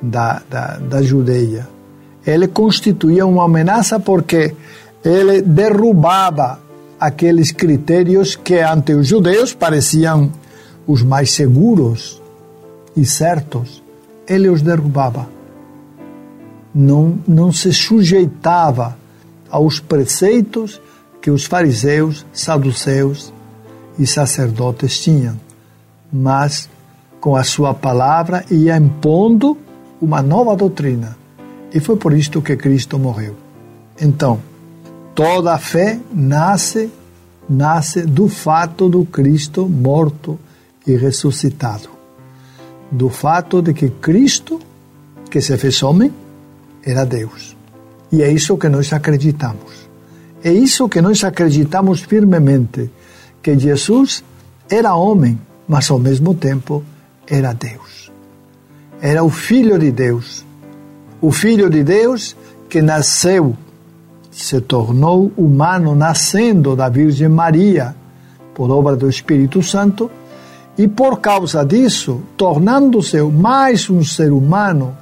da, 0.00 0.42
da, 0.48 0.76
da 0.76 1.02
judeia 1.02 1.78
ele 2.30 2.46
constituía 2.46 3.26
uma 3.26 3.44
ameaça 3.44 3.98
porque 3.98 4.54
ele 5.04 5.40
derrubava 5.40 6.60
aqueles 6.98 7.52
critérios 7.52 8.36
que 8.36 8.60
ante 8.60 8.94
os 8.94 9.06
judeus 9.06 9.54
pareciam 9.54 10.32
os 10.86 11.02
mais 11.02 11.32
seguros 11.32 12.20
e 12.96 13.04
certos. 13.04 13.82
Ele 14.26 14.48
os 14.48 14.62
derrubava. 14.62 15.28
Não, 16.74 17.18
não 17.26 17.52
se 17.52 17.72
sujeitava 17.72 18.96
aos 19.50 19.80
preceitos 19.80 20.80
que 21.20 21.30
os 21.30 21.44
fariseus, 21.44 22.24
saduceus 22.32 23.32
e 23.98 24.06
sacerdotes 24.06 25.00
tinham, 25.00 25.38
mas 26.12 26.68
com 27.20 27.34
a 27.34 27.42
sua 27.42 27.74
palavra 27.74 28.44
ia 28.50 28.76
impondo 28.76 29.56
uma 30.00 30.22
nova 30.22 30.54
doutrina 30.54 31.16
e 31.72 31.80
foi 31.80 31.96
por 31.96 32.12
isto 32.12 32.40
que 32.40 32.56
Cristo 32.56 32.98
morreu. 32.98 33.34
Então, 34.00 34.40
toda 35.18 35.54
a 35.54 35.58
fé 35.58 35.98
nasce 36.12 36.88
nasce 37.50 38.02
do 38.02 38.28
fato 38.28 38.88
do 38.88 39.04
Cristo 39.04 39.66
morto 39.66 40.38
e 40.86 40.94
ressuscitado. 40.96 41.88
Do 42.90 43.08
fato 43.08 43.60
de 43.62 43.72
que 43.72 43.88
Cristo, 43.88 44.60
que 45.30 45.40
se 45.40 45.56
fez 45.56 45.82
homem, 45.82 46.12
era 46.84 47.04
Deus. 47.04 47.56
E 48.12 48.22
é 48.22 48.30
isso 48.30 48.56
que 48.56 48.68
nós 48.68 48.92
acreditamos. 48.92 49.88
É 50.44 50.52
isso 50.52 50.88
que 50.88 51.00
nós 51.00 51.24
acreditamos 51.24 52.02
firmemente, 52.02 52.90
que 53.42 53.58
Jesus 53.58 54.22
era 54.70 54.94
homem, 54.94 55.38
mas 55.66 55.90
ao 55.90 55.98
mesmo 55.98 56.34
tempo 56.34 56.84
era 57.26 57.52
Deus. 57.54 58.12
Era 59.00 59.24
o 59.24 59.30
Filho 59.30 59.78
de 59.78 59.90
Deus 59.90 60.46
o 61.20 61.32
Filho 61.32 61.68
de 61.68 61.82
Deus 61.82 62.36
que 62.68 62.80
nasceu, 62.80 63.56
se 64.38 64.60
tornou 64.60 65.32
humano, 65.36 65.96
nascendo 65.96 66.76
da 66.76 66.88
Virgem 66.88 67.28
Maria, 67.28 67.92
por 68.54 68.70
obra 68.70 68.94
do 68.94 69.08
Espírito 69.08 69.60
Santo, 69.64 70.08
e 70.78 70.86
por 70.86 71.18
causa 71.18 71.64
disso, 71.64 72.22
tornando-se 72.36 73.20
mais 73.22 73.90
um 73.90 74.04
ser 74.04 74.30
humano, 74.30 74.96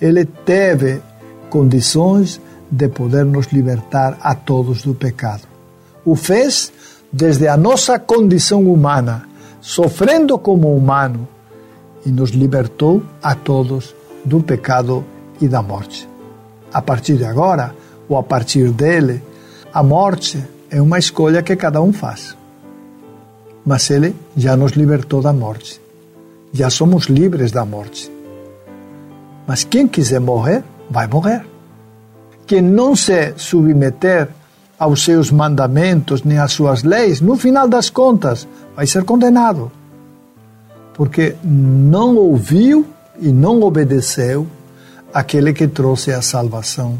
ele 0.00 0.24
teve 0.24 1.02
condições 1.50 2.40
de 2.70 2.88
poder 2.88 3.24
nos 3.24 3.46
libertar 3.46 4.16
a 4.20 4.32
todos 4.32 4.82
do 4.82 4.94
pecado. 4.94 5.42
O 6.04 6.14
fez 6.14 6.72
desde 7.12 7.48
a 7.48 7.56
nossa 7.56 7.98
condição 7.98 8.62
humana, 8.72 9.24
sofrendo 9.60 10.38
como 10.38 10.72
humano, 10.72 11.26
e 12.06 12.10
nos 12.10 12.30
libertou 12.30 13.02
a 13.20 13.34
todos 13.34 13.92
do 14.24 14.40
pecado 14.40 15.04
e 15.40 15.48
da 15.48 15.60
morte. 15.60 16.08
A 16.72 16.80
partir 16.80 17.16
de 17.16 17.24
agora, 17.24 17.81
ou 18.08 18.16
a 18.16 18.22
partir 18.22 18.70
dele, 18.70 19.22
a 19.72 19.82
morte 19.82 20.42
é 20.70 20.80
uma 20.80 20.98
escolha 20.98 21.42
que 21.42 21.56
cada 21.56 21.80
um 21.80 21.92
faz. 21.92 22.36
Mas 23.64 23.88
ele 23.90 24.14
já 24.36 24.56
nos 24.56 24.72
libertou 24.72 25.22
da 25.22 25.32
morte. 25.32 25.80
Já 26.52 26.68
somos 26.68 27.06
livres 27.06 27.52
da 27.52 27.64
morte. 27.64 28.10
Mas 29.46 29.64
quem 29.64 29.86
quiser 29.86 30.20
morrer, 30.20 30.62
vai 30.90 31.06
morrer. 31.06 31.44
Quem 32.46 32.60
não 32.60 32.94
se 32.94 33.34
submeter 33.36 34.28
aos 34.78 35.04
seus 35.04 35.30
mandamentos 35.30 36.24
nem 36.24 36.38
às 36.38 36.52
suas 36.52 36.82
leis, 36.82 37.20
no 37.20 37.36
final 37.36 37.68
das 37.68 37.88
contas, 37.88 38.48
vai 38.74 38.86
ser 38.86 39.04
condenado. 39.04 39.70
Porque 40.94 41.36
não 41.44 42.16
ouviu 42.16 42.84
e 43.20 43.28
não 43.28 43.62
obedeceu 43.62 44.46
aquele 45.14 45.52
que 45.52 45.68
trouxe 45.68 46.12
a 46.12 46.20
salvação 46.20 46.98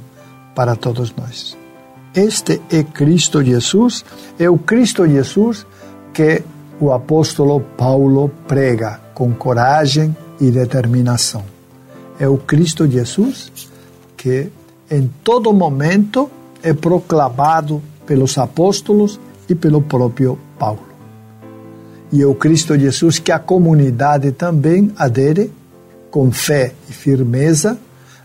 para 0.54 0.76
todos 0.76 1.14
nós. 1.16 1.56
Este 2.14 2.61
é 2.71 2.82
Cristo 2.82 3.42
Jesus, 3.42 4.04
é 4.38 4.49
o 4.49 4.59
Cristo 4.59 5.06
Jesus 5.09 5.66
que 6.12 6.42
o 6.78 6.92
apóstolo 6.92 7.61
Paulo 7.76 8.30
prega 8.47 9.00
com 9.14 9.32
coragem 9.32 10.14
e 10.40 10.50
determinação. 10.50 11.44
É 12.18 12.28
o 12.28 12.37
Cristo 12.37 12.87
Jesus 12.87 13.50
que 14.16 14.49
em 14.90 15.11
todo 15.25 15.52
momento 15.52 16.30
é 16.62 16.73
proclamado 16.73 17.82
pelos 18.06 18.37
apóstolos 18.37 19.18
e 19.49 19.54
pelo 19.54 19.80
próprio 19.80 20.38
Paulo. 20.59 20.87
E 22.12 22.21
é 22.21 22.26
o 22.26 22.35
Cristo 22.35 22.78
Jesus 22.78 23.18
que 23.18 23.32
a 23.32 23.38
comunidade 23.38 24.32
também 24.32 24.92
adere 24.97 25.50
com 26.11 26.30
fé 26.30 26.75
e 26.90 26.92
firmeza, 26.92 27.78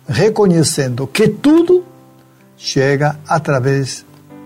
reconhecendo 0.07 1.07
que 1.07 1.29
tudo 1.29 1.85
chega 2.57 3.17
através 3.27 4.05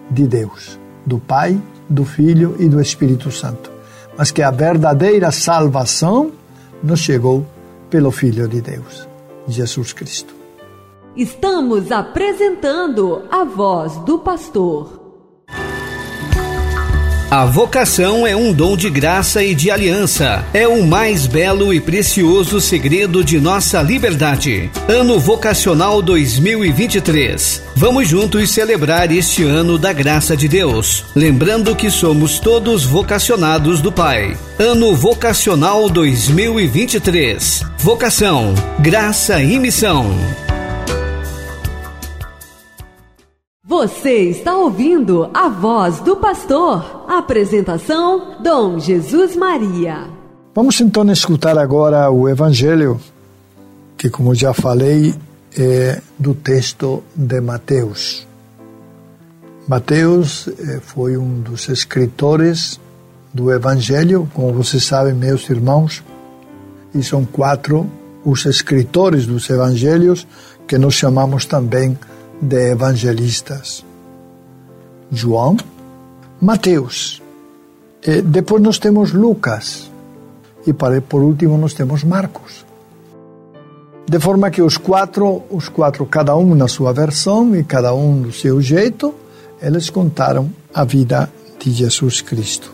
de 0.10 0.28
Deus, 0.28 0.78
do 1.06 1.18
Pai, 1.18 1.60
do 1.90 2.06
Filho 2.06 2.56
e 2.60 2.68
do 2.68 2.82
Espírito 2.82 3.32
Santo. 3.32 3.72
Mas 4.18 4.30
que 4.30 4.42
a 4.42 4.52
verdadeira 4.52 5.32
salvação 5.32 6.32
nos 6.84 7.00
chegou 7.00 7.48
pelo 7.90 8.12
Filho 8.12 8.48
de 8.48 8.62
Deus, 8.62 9.08
Jesus 9.48 9.94
Cristo. 9.94 10.36
Estamos 11.16 11.92
apresentando 11.92 13.24
a 13.32 13.44
voz 13.44 13.98
do 14.06 14.20
pastor. 14.20 15.01
A 17.32 17.46
vocação 17.46 18.28
é 18.28 18.36
um 18.36 18.52
dom 18.52 18.76
de 18.76 18.90
graça 18.90 19.42
e 19.42 19.56
de 19.56 19.72
aliança. 19.72 20.44
É 20.54 20.68
o 20.68 20.86
mais 20.86 21.26
belo 21.26 21.74
e 21.74 21.80
precioso 21.80 22.60
segredo 22.60 23.24
de 23.24 23.40
nossa 23.40 23.82
liberdade. 23.82 24.70
Ano 24.86 25.18
Vocacional 25.18 26.02
2023. 26.02 27.64
Vamos 27.74 28.10
juntos 28.10 28.52
celebrar 28.52 29.14
este 29.14 29.46
ano 29.46 29.78
da 29.78 29.94
graça 29.94 30.36
de 30.36 30.50
Deus, 30.50 31.06
lembrando 31.16 31.74
que 31.74 31.90
somos 31.90 32.38
todos 32.38 32.84
vocacionados 32.84 33.80
do 33.80 33.94
Pai. 33.94 34.38
Ano 34.60 34.94
Vocacional 34.94 35.90
2023. 35.90 37.64
Vocação, 37.78 38.54
graça 38.82 39.42
e 39.42 39.58
missão. 39.58 40.18
Você 43.82 44.30
está 44.30 44.56
ouvindo 44.56 45.28
a 45.34 45.50
voz 45.50 46.02
do 46.02 46.16
pastor. 46.16 47.04
Apresentação: 47.08 48.36
Dom 48.40 48.78
Jesus 48.78 49.36
Maria. 49.36 50.08
Vamos 50.54 50.80
então 50.80 51.12
escutar 51.12 51.58
agora 51.58 52.12
o 52.12 52.30
Evangelho, 52.30 53.02
que, 53.98 54.08
como 54.08 54.36
já 54.36 54.54
falei, 54.54 55.16
é 55.58 56.00
do 56.20 56.36
texto 56.36 57.02
de 57.16 57.42
Mateus. 57.42 58.28
Mateus 59.68 60.48
eh, 60.48 60.80
foi 60.84 61.18
um 61.18 61.42
dos 61.42 61.68
escritores 61.68 62.80
do 63.34 63.52
Evangelho, 63.52 64.30
como 64.36 64.54
vocês 64.54 64.86
sabem, 64.86 65.16
meus 65.16 65.50
irmãos, 65.50 66.04
e 66.94 67.02
são 67.02 67.26
quatro 67.26 67.90
os 68.24 68.46
escritores 68.46 69.26
dos 69.26 69.50
Evangelhos 69.50 70.28
que 70.68 70.78
nós 70.78 70.94
chamamos 70.94 71.46
também 71.46 71.94
de 71.94 72.11
evangelistas. 72.50 73.86
João, 75.12 75.58
Mateus. 76.40 77.22
E 78.06 78.22
depois 78.22 78.62
nós 78.62 78.80
temos 78.80 79.12
Lucas. 79.12 79.92
E 80.66 80.74
para, 80.74 81.02
por 81.02 81.22
último 81.22 81.58
nós 81.58 81.74
temos 81.74 82.04
Marcos. 82.04 82.66
De 84.08 84.20
forma 84.20 84.50
que 84.50 84.62
os 84.62 84.78
quatro, 84.78 85.44
os 85.50 85.70
quatro, 85.70 86.06
cada 86.06 86.36
um 86.36 86.56
na 86.56 86.68
sua 86.68 86.92
versão 86.92 87.56
e 87.56 87.64
cada 87.64 87.94
um 87.94 88.22
do 88.22 88.32
seu 88.32 88.62
jeito, 88.62 89.14
eles 89.62 89.90
contaram 89.90 90.50
a 90.74 90.84
vida 90.84 91.32
de 91.60 91.72
Jesus 91.72 92.22
Cristo. 92.22 92.74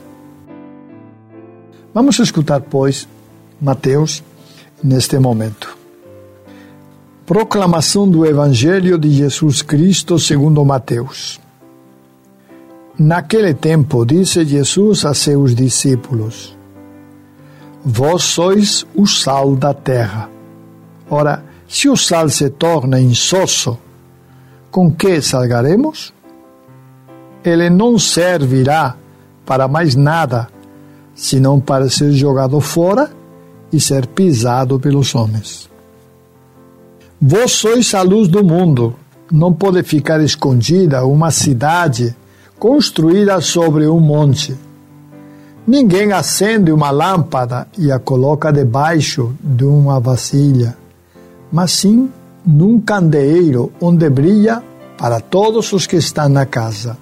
Vamos 1.93 2.17
escutar, 2.19 2.61
pois, 2.61 3.07
Mateus 3.61 4.23
neste 4.83 5.19
momento. 5.19 5.76
Proclamação 7.27 8.09
do 8.09 8.25
Evangelho 8.25 8.97
de 8.97 9.09
Jesus 9.09 9.61
Cristo 9.61 10.17
segundo 10.17 10.63
Mateus. 10.63 11.41
Naquele 12.97 13.53
tempo 13.53 14.05
disse 14.05 14.45
Jesus 14.45 15.03
a 15.03 15.13
seus 15.13 15.53
discípulos: 15.53 16.57
Vós 17.83 18.23
sois 18.23 18.87
o 18.95 19.05
sal 19.05 19.57
da 19.57 19.73
terra. 19.73 20.29
Ora, 21.09 21.43
se 21.67 21.89
o 21.89 21.97
sal 21.97 22.29
se 22.29 22.49
torna 22.49 22.97
insosso, 22.97 23.77
com 24.71 24.89
que 24.89 25.21
salgaremos? 25.21 26.13
Ele 27.43 27.69
não 27.69 27.99
servirá 27.99 28.95
para 29.45 29.67
mais 29.67 29.95
nada, 29.95 30.47
senão 31.13 31.59
para 31.59 31.89
ser 31.89 32.13
jogado 32.13 32.61
fora 32.61 33.11
e 33.69 33.81
ser 33.81 34.07
pisado 34.07 34.79
pelos 34.79 35.13
homens. 35.13 35.69
Vós 37.19 37.53
sois 37.53 37.95
a 37.95 38.03
luz 38.03 38.27
do 38.27 38.43
mundo. 38.43 38.93
Não 39.31 39.51
pode 39.51 39.81
ficar 39.81 40.21
escondida 40.21 41.03
uma 41.03 41.31
cidade 41.31 42.15
construída 42.59 43.41
sobre 43.41 43.87
um 43.87 43.99
monte. 43.99 44.55
Ninguém 45.65 46.11
acende 46.11 46.71
uma 46.71 46.91
lâmpada 46.91 47.67
e 47.75 47.91
a 47.91 47.97
coloca 47.97 48.53
debaixo 48.53 49.33
de 49.41 49.65
uma 49.65 49.99
vasilha, 49.99 50.77
mas 51.51 51.71
sim 51.71 52.07
num 52.45 52.79
candeeiro 52.79 53.71
onde 53.81 54.07
brilha 54.11 54.63
para 54.95 55.19
todos 55.19 55.73
os 55.73 55.87
que 55.87 55.95
estão 55.95 56.29
na 56.29 56.45
casa. 56.45 56.97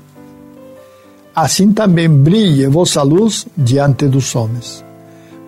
Assim 1.35 1.73
também 1.73 2.09
brilhe 2.09 2.67
vossa 2.67 3.03
luz 3.03 3.45
diante 3.55 4.07
dos 4.07 4.33
homens, 4.33 4.83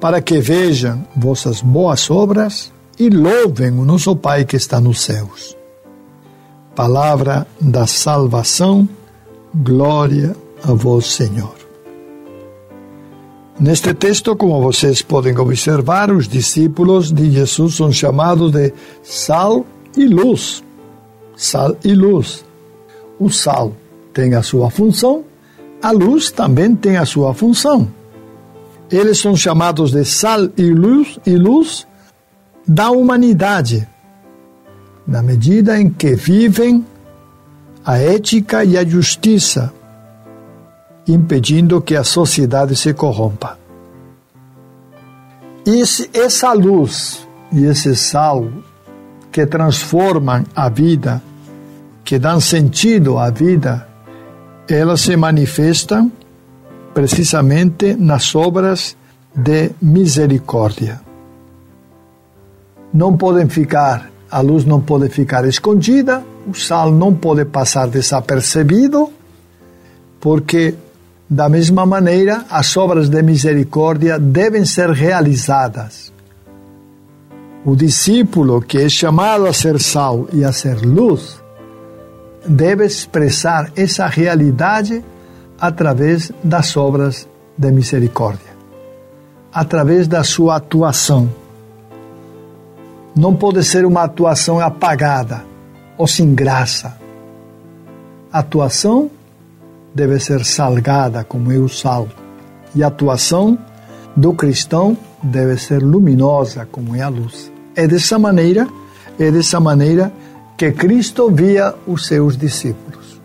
para 0.01 0.21
que 0.21 0.41
vejam 0.41 1.07
vossas 1.15 1.61
boas 1.61 2.11
obras 2.11 2.71
e 2.99 3.09
louvem 3.09 3.71
o 3.71 3.85
nosso 3.85 4.15
Pai 4.15 4.45
que 4.45 4.55
está 4.55 4.81
nos 4.81 5.01
céus. 5.01 5.55
Palavra 6.75 7.47
da 7.59 7.85
salvação, 7.87 8.87
glória 9.53 10.35
a 10.63 10.73
vós, 10.73 11.07
Senhor. 11.07 11.55
Neste 13.59 13.93
texto, 13.93 14.35
como 14.35 14.61
vocês 14.61 15.01
podem 15.01 15.35
observar, 15.37 16.11
os 16.11 16.27
discípulos 16.27 17.11
de 17.11 17.31
Jesus 17.31 17.75
são 17.75 17.91
chamados 17.91 18.51
de 18.51 18.71
sal 19.01 19.65
e 19.95 20.05
luz. 20.05 20.63
Sal 21.35 21.75
e 21.83 21.93
luz. 21.93 22.45
O 23.19 23.31
sal 23.31 23.73
tem 24.13 24.35
a 24.35 24.43
sua 24.43 24.69
função, 24.69 25.23
a 25.81 25.91
luz 25.91 26.29
também 26.29 26.75
tem 26.75 26.97
a 26.97 27.05
sua 27.05 27.33
função. 27.33 27.87
Eles 28.91 29.17
são 29.17 29.35
chamados 29.35 29.91
de 29.91 30.05
sal 30.05 30.49
e 30.55 30.69
luz, 30.69 31.19
e 31.25 31.35
luz 31.35 31.86
da 32.67 32.91
humanidade, 32.91 33.87
na 35.07 35.23
medida 35.23 35.79
em 35.79 35.89
que 35.89 36.15
vivem 36.15 36.85
a 37.85 37.97
ética 37.97 38.65
e 38.65 38.77
a 38.77 38.85
justiça, 38.85 39.73
impedindo 41.07 41.81
que 41.81 41.95
a 41.95 42.03
sociedade 42.03 42.75
se 42.75 42.93
corrompa. 42.93 43.57
E 45.65 45.81
essa 46.13 46.51
luz 46.51 47.25
e 47.53 47.63
esse 47.63 47.95
sal 47.95 48.49
que 49.31 49.45
transformam 49.45 50.43
a 50.53 50.67
vida, 50.67 51.21
que 52.03 52.19
dão 52.19 52.41
sentido 52.41 53.17
à 53.17 53.29
vida, 53.29 53.87
elas 54.67 55.01
se 55.01 55.15
manifestam 55.15 56.11
precisamente 56.93 57.95
nas 57.95 58.35
obras 58.35 58.97
de 59.33 59.71
misericórdia 59.81 61.06
não 62.93 63.17
podem 63.17 63.47
ficar, 63.49 64.09
a 64.29 64.39
luz 64.41 64.65
não 64.65 64.81
pode 64.81 65.09
ficar 65.09 65.45
escondida, 65.45 66.23
o 66.47 66.53
sal 66.53 66.91
não 66.91 67.13
pode 67.13 67.45
passar 67.45 67.87
desapercebido, 67.87 69.09
porque, 70.19 70.75
da 71.29 71.49
mesma 71.49 71.85
maneira, 71.85 72.45
as 72.49 72.75
obras 72.77 73.09
de 73.09 73.21
misericórdia 73.21 74.17
devem 74.17 74.65
ser 74.65 74.89
realizadas. 74.89 76.11
O 77.65 77.75
discípulo 77.75 78.61
que 78.61 78.77
é 78.77 78.89
chamado 78.89 79.45
a 79.45 79.53
ser 79.53 79.79
sal 79.79 80.27
e 80.31 80.43
a 80.43 80.53
ser 80.53 80.79
luz 80.79 81.41
deve 82.47 82.85
expressar 82.85 83.71
essa 83.75 84.07
realidade 84.07 85.03
através 85.59 86.31
das 86.43 86.77
obras 86.77 87.27
de 87.57 87.71
misericórdia, 87.71 88.55
através 89.51 90.07
da 90.07 90.23
sua 90.23 90.55
atuação. 90.55 91.29
Não 93.17 93.35
pode 93.35 93.63
ser 93.63 93.83
uma 93.83 94.03
atuação 94.03 94.59
apagada 94.59 95.43
ou 95.97 96.05
sem 96.05 96.35
graça. 96.35 96.95
A 98.31 98.39
atuação 98.39 99.09
deve 99.91 100.19
ser 100.19 100.45
salgada, 100.45 101.23
como 101.23 101.51
é 101.51 101.57
o 101.57 101.67
sal, 101.67 102.07
e 102.75 102.83
a 102.83 102.87
atuação 102.87 103.57
do 104.15 104.33
cristão 104.33 104.95
deve 105.23 105.57
ser 105.57 105.81
luminosa, 105.81 106.67
como 106.71 106.95
é 106.95 107.01
a 107.01 107.09
luz. 107.09 107.51
É 107.75 107.87
dessa 107.87 108.19
maneira, 108.19 108.67
é 109.17 109.31
dessa 109.31 109.59
maneira 109.59 110.13
que 110.55 110.71
Cristo 110.71 111.31
via 111.31 111.73
os 111.87 112.05
seus 112.05 112.37
discípulos. 112.37 113.19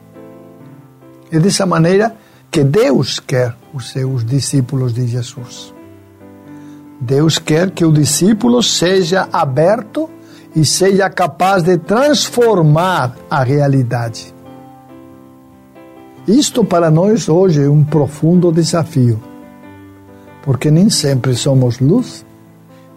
É 1.30 1.38
dessa 1.38 1.66
maneira 1.66 2.16
que 2.50 2.64
Deus 2.64 3.20
quer 3.20 3.54
os 3.74 3.90
seus 3.90 4.24
discípulos 4.24 4.94
de 4.94 5.06
Jesus. 5.06 5.71
Deus 7.04 7.36
quer 7.36 7.72
que 7.72 7.84
o 7.84 7.90
discípulo 7.90 8.62
seja 8.62 9.28
aberto 9.32 10.08
e 10.54 10.64
seja 10.64 11.10
capaz 11.10 11.64
de 11.64 11.76
transformar 11.76 13.16
a 13.28 13.42
realidade. 13.42 14.32
Isto 16.28 16.64
para 16.64 16.92
nós 16.92 17.28
hoje 17.28 17.64
é 17.64 17.68
um 17.68 17.82
profundo 17.82 18.52
desafio, 18.52 19.20
porque 20.44 20.70
nem 20.70 20.88
sempre 20.88 21.34
somos 21.34 21.80
luz 21.80 22.24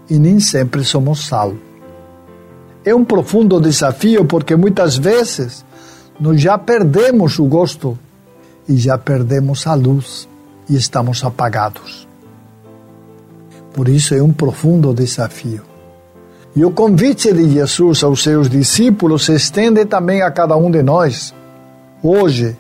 e 0.08 0.20
nem 0.20 0.40
sempre 0.40 0.84
somos 0.84 1.26
sal. 1.26 1.56
É 2.84 2.94
um 2.94 3.04
profundo 3.04 3.60
desafio 3.60 4.24
porque 4.26 4.56
muitas 4.56 4.96
vezes 4.96 5.66
nós 6.20 6.40
já 6.40 6.60
perdemos 6.60 7.40
o 7.40 7.46
gosto 7.46 7.98
e 8.70 8.78
já 8.78 9.00
perdemos 9.00 9.66
a 9.66 9.74
luz 9.74 10.30
e 10.70 10.76
estamos 10.76 11.24
apagados. 11.24 12.08
Por 13.76 13.90
isso 13.90 14.16
é 14.16 14.24
um 14.24 14.32
profundo 14.32 14.94
desafio. 14.94 15.62
E 16.56 16.64
o 16.64 16.72
convite 16.72 17.34
de 17.34 17.50
Jesus 17.50 18.02
aos 18.04 18.24
seus 18.24 18.50
discípulos 18.50 19.26
se 19.26 19.34
estende 19.34 19.86
também 19.86 20.22
a 20.22 20.32
cada 20.32 20.56
um 20.56 20.72
de 20.72 20.82
nós. 20.82 21.36
Hoje, 22.02 22.56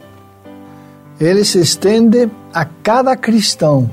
ele 1.19 1.45
se 1.45 1.59
estende 1.59 2.29
a 2.53 2.65
cada 2.65 3.15
cristão 3.15 3.89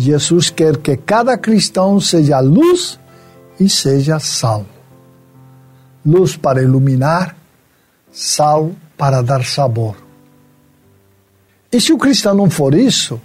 Jesus 0.00 0.48
quer 0.48 0.78
que 0.78 0.96
cada 0.96 1.36
cristão 1.36 2.00
seja 2.00 2.40
luz 2.40 2.98
e 3.58 3.68
seja 3.68 4.18
sal. 4.18 4.64
Luz 6.04 6.36
para 6.38 6.62
iluminar, 6.62 7.36
sal 8.10 8.72
para 8.96 9.20
dar 9.20 9.44
sabor. 9.44 9.96
E 11.70 11.78
se 11.78 11.92
o 11.92 11.98
cristão 11.98 12.34
não 12.34 12.48
for 12.48 12.74
isso, 12.74 13.20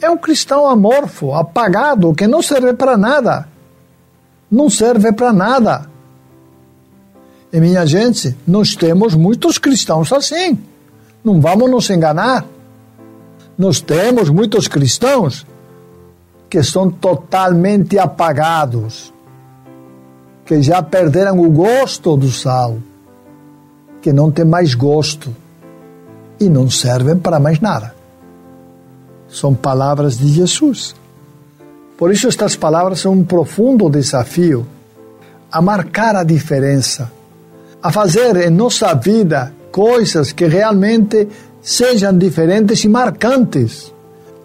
é 0.00 0.10
um 0.10 0.16
cristão 0.16 0.68
amorfo, 0.68 1.32
apagado, 1.32 2.14
que 2.14 2.26
não 2.26 2.42
serve 2.42 2.72
para 2.74 2.96
nada. 2.96 3.48
Não 4.50 4.68
serve 4.68 5.12
para 5.12 5.32
nada. 5.32 5.88
E 7.52 7.60
minha 7.60 7.86
gente, 7.86 8.36
nós 8.46 8.74
temos 8.76 9.14
muitos 9.14 9.58
cristãos 9.58 10.12
assim. 10.12 10.58
Não 11.24 11.40
vamos 11.40 11.70
nos 11.70 11.88
enganar. 11.90 12.44
Nós 13.56 13.80
temos 13.80 14.28
muitos 14.28 14.68
cristãos 14.68 15.46
que 16.48 16.62
são 16.62 16.90
totalmente 16.90 17.98
apagados, 17.98 19.12
que 20.44 20.62
já 20.62 20.82
perderam 20.82 21.40
o 21.40 21.50
gosto 21.50 22.16
do 22.16 22.30
sal, 22.30 22.76
que 24.00 24.12
não 24.12 24.30
tem 24.30 24.44
mais 24.44 24.74
gosto 24.74 25.34
e 26.38 26.48
não 26.48 26.70
servem 26.70 27.16
para 27.16 27.40
mais 27.40 27.58
nada. 27.60 27.94
São 29.28 29.54
palavras 29.54 30.18
de 30.18 30.28
Jesus. 30.28 30.94
Por 31.96 32.12
isso, 32.12 32.28
estas 32.28 32.56
palavras 32.56 33.00
são 33.00 33.12
um 33.12 33.24
profundo 33.24 33.90
desafio 33.90 34.66
a 35.50 35.60
marcar 35.62 36.16
a 36.16 36.24
diferença, 36.24 37.10
a 37.82 37.90
fazer 37.90 38.36
em 38.36 38.50
nossa 38.50 38.94
vida 38.94 39.52
coisas 39.70 40.32
que 40.32 40.46
realmente 40.46 41.28
sejam 41.62 42.16
diferentes 42.16 42.84
e 42.84 42.88
marcantes 42.88 43.92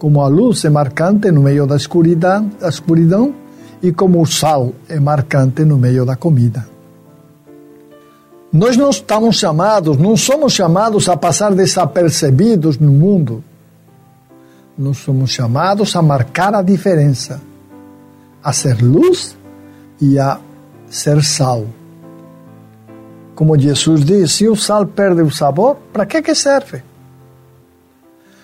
como 0.01 0.19
a 0.23 0.27
luz 0.27 0.65
é 0.65 0.69
marcante 0.71 1.29
no 1.29 1.43
meio 1.43 1.67
da 1.67 1.75
escuridão, 1.75 2.49
da 2.59 2.69
escuridão 2.69 3.35
e 3.83 3.91
como 3.91 4.19
o 4.19 4.25
sal 4.25 4.73
é 4.89 4.99
marcante 4.99 5.63
no 5.63 5.77
meio 5.77 6.03
da 6.03 6.15
comida. 6.15 6.65
Nós 8.51 8.75
não 8.75 8.89
estamos 8.89 9.37
chamados, 9.37 9.97
não 9.97 10.17
somos 10.17 10.53
chamados 10.53 11.07
a 11.07 11.15
passar 11.15 11.53
desapercebidos 11.53 12.79
no 12.79 12.91
mundo. 12.91 13.43
Nós 14.81 14.97
somos 14.97 15.29
chamados 15.29 15.95
a 15.95 16.01
marcar 16.01 16.55
a 16.55 16.63
diferença, 16.63 17.39
a 18.43 18.51
ser 18.51 18.81
luz 18.81 19.37
e 20.01 20.17
a 20.17 20.39
ser 20.89 21.23
sal. 21.23 21.67
Como 23.35 23.55
Jesus 23.59 24.03
diz, 24.03 24.31
se 24.31 24.47
o 24.47 24.55
sal 24.55 24.87
perde 24.87 25.21
o 25.21 25.29
sabor, 25.29 25.77
para 25.93 26.07
que 26.07 26.19
que 26.23 26.33
serve? 26.33 26.81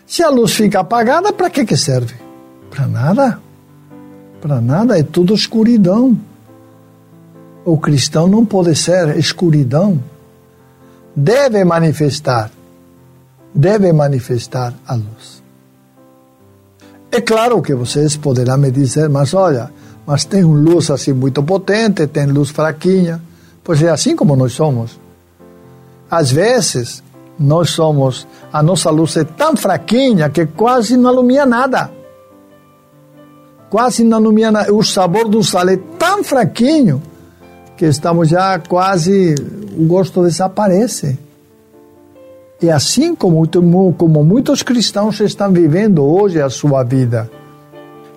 Se 0.06 0.22
a 0.22 0.30
luz 0.30 0.54
fica 0.54 0.82
apagada, 0.82 1.34
para 1.34 1.50
que, 1.50 1.66
que 1.66 1.76
serve? 1.76 2.14
Para 2.70 2.86
nada. 2.86 3.40
Para 4.40 4.62
nada, 4.62 4.96
é 5.00 5.02
tudo 5.02 5.34
escuridão. 5.34 6.16
O 7.66 7.80
cristão 7.80 8.28
não 8.28 8.46
pode 8.46 8.76
ser 8.76 9.18
escuridão. 9.18 10.00
Deve 11.16 11.64
manifestar, 11.64 12.52
deve 13.56 13.92
manifestar 13.92 14.72
a 14.86 14.94
luz. 14.94 15.37
É 17.18 17.22
claro 17.22 17.64
que 17.64 17.74
vocês 17.74 18.16
poderão 18.16 18.60
me 18.60 18.70
dizer, 18.70 19.10
mas 19.10 19.34
olha, 19.34 19.72
mas 20.06 20.24
tem 20.24 20.44
luz 20.44 20.92
assim 20.92 21.14
muito 21.14 21.42
potente, 21.42 22.06
tem 22.06 22.28
luz 22.28 22.52
fraquinha. 22.52 23.20
Pois 23.64 23.82
é 23.82 23.90
assim 23.90 24.16
como 24.16 24.36
nós 24.36 24.54
somos. 24.54 25.00
Às 26.12 26.32
vezes, 26.32 27.04
nós 27.40 27.72
somos, 27.72 28.28
a 28.54 28.62
nossa 28.62 28.92
luz 28.92 29.18
é 29.18 29.24
tão 29.24 29.58
fraquinha 29.58 30.30
que 30.30 30.46
quase 30.46 30.96
não 30.96 31.10
alumia 31.10 31.44
nada. 31.44 31.90
Quase 33.68 34.04
não 34.04 34.18
alumia 34.18 34.52
nada. 34.52 34.72
O 34.72 34.84
sabor 34.84 35.28
do 35.28 35.44
sal 35.44 35.70
é 35.70 35.78
tão 35.98 36.24
fraquinho 36.24 37.02
que 37.76 37.86
estamos 37.86 38.30
já 38.30 38.60
quase, 38.60 39.34
o 39.76 39.88
gosto 39.88 40.22
desaparece. 40.22 41.18
E 42.62 42.70
assim 42.70 43.16
como, 43.16 43.48
como 43.94 44.24
muitos 44.24 44.64
cristãos 44.64 45.20
estão 45.20 45.52
vivendo 45.52 46.04
hoje 46.04 46.42
a 46.42 46.50
sua 46.50 46.84
vida, 46.84 47.30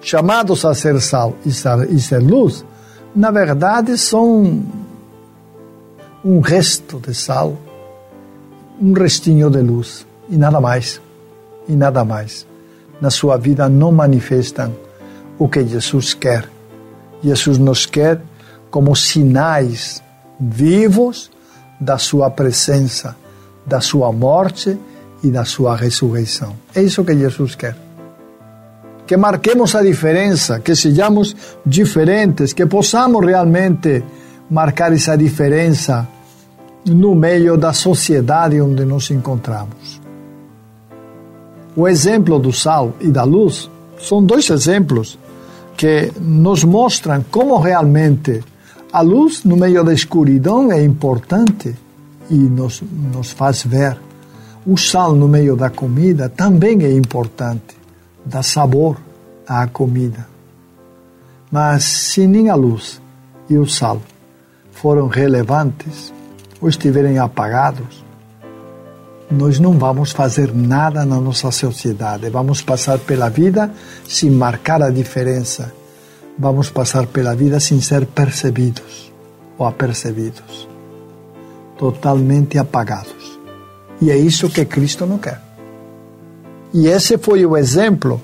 chamados 0.01 0.65
a 0.65 0.75
ser 0.75 1.01
sal 1.01 1.35
e 1.45 1.53
ser, 1.53 1.93
e 1.93 2.01
ser 2.01 2.23
luz, 2.23 2.65
na 3.15 3.31
verdade 3.31 3.99
são 3.99 4.63
um 6.25 6.41
resto 6.41 6.99
de 7.01 7.15
sal 7.15 7.57
um 8.81 8.95
restinho 8.95 9.51
de 9.51 9.61
luz 9.61 10.07
e 10.29 10.37
nada 10.37 10.61
mais, 10.61 11.01
e 11.69 11.73
nada 11.73 12.05
mais. 12.05 12.47
Na 13.01 13.11
sua 13.11 13.37
vida 13.37 13.69
não 13.69 13.93
manifestam 13.93 14.75
o 15.39 15.49
que 15.49 15.67
Jesus 15.67 16.15
quer. 16.15 16.49
Jesus 17.23 17.59
nos 17.59 17.85
quer 17.85 18.21
como 18.71 18.97
sinais 18.97 20.03
vivos 20.39 21.31
da 21.79 21.99
sua 21.99 22.31
presença, 22.31 23.15
da 23.67 23.81
sua 23.81 24.13
morte 24.13 24.77
e 25.23 25.31
da 25.31 25.45
sua 25.45 25.77
ressurreição. 25.77 26.55
É 26.75 26.83
isso 26.83 27.05
que 27.05 27.17
Jesus 27.17 27.55
quer. 27.55 27.77
Que 29.07 29.17
marquemos 29.17 29.75
a 29.75 29.83
diferença, 29.83 30.61
que 30.61 30.75
sejamos 30.75 31.35
diferentes, 31.67 32.53
que 32.53 32.65
possamos 32.67 33.25
realmente 33.25 34.03
marcar 34.49 34.93
essa 34.93 35.17
diferença 35.17 36.09
no 36.87 37.15
meio 37.15 37.57
da 37.57 37.73
sociedade 37.73 38.61
onde 38.61 38.85
nos 38.85 39.11
encontramos. 39.11 40.01
O 41.77 41.87
exemplo 41.87 42.39
do 42.39 42.53
sal 42.53 42.95
e 43.01 43.09
da 43.09 43.25
luz 43.25 43.71
são 43.99 44.25
dois 44.25 44.49
exemplos 44.51 45.19
que 45.77 46.13
nos 46.21 46.65
mostram 46.65 47.25
como 47.31 47.59
realmente 47.59 48.43
a 48.93 49.01
luz 49.03 49.45
no 49.45 49.57
meio 49.57 49.85
da 49.85 49.93
escuridão 49.93 50.73
é 50.73 50.83
importante 50.83 51.77
e 52.31 52.35
nos, 52.35 52.83
nos 53.13 53.33
faz 53.33 53.65
ver. 53.65 53.99
O 54.65 54.77
sal 54.77 55.15
no 55.15 55.29
meio 55.29 55.57
da 55.57 55.69
comida 55.69 56.29
também 56.29 56.85
é 56.85 56.93
importante, 56.93 57.77
dá 58.25 58.43
sabor 58.43 58.97
à 59.47 59.67
comida. 59.67 60.29
Mas 61.51 61.85
se 61.85 62.27
nem 62.27 62.49
a 62.49 62.55
luz 62.55 63.01
e 63.49 63.59
o 63.59 63.67
sal 63.67 64.01
foram 64.71 65.09
relevantes, 65.09 66.13
ou 66.61 66.69
estiverem 66.69 67.19
apagados, 67.19 68.05
nós 69.31 69.59
não 69.59 69.79
vamos 69.79 70.13
fazer 70.13 70.55
nada 70.55 71.05
na 71.05 71.21
nossa 71.21 71.51
sociedade. 71.51 72.29
Vamos 72.31 72.61
passar 72.63 72.99
pela 72.99 73.29
vida 73.29 73.71
sem 74.07 74.31
marcar 74.31 74.83
a 74.83 74.91
diferença. 74.91 75.73
Vamos 76.39 76.71
passar 76.71 77.07
pela 77.07 77.35
vida 77.35 77.61
sem 77.61 77.81
ser 77.81 78.07
percebidos 78.07 79.13
ou 79.57 79.67
apercebidos. 79.67 80.70
Totalmente 81.81 82.59
apagados. 82.59 83.41
E 84.03 84.11
é 84.11 84.17
isso 84.19 84.51
que 84.51 84.67
Cristo 84.67 85.07
não 85.07 85.17
quer. 85.17 85.41
E 86.75 86.87
esse 86.87 87.17
foi 87.17 87.47
o 87.47 87.57
exemplo 87.57 88.21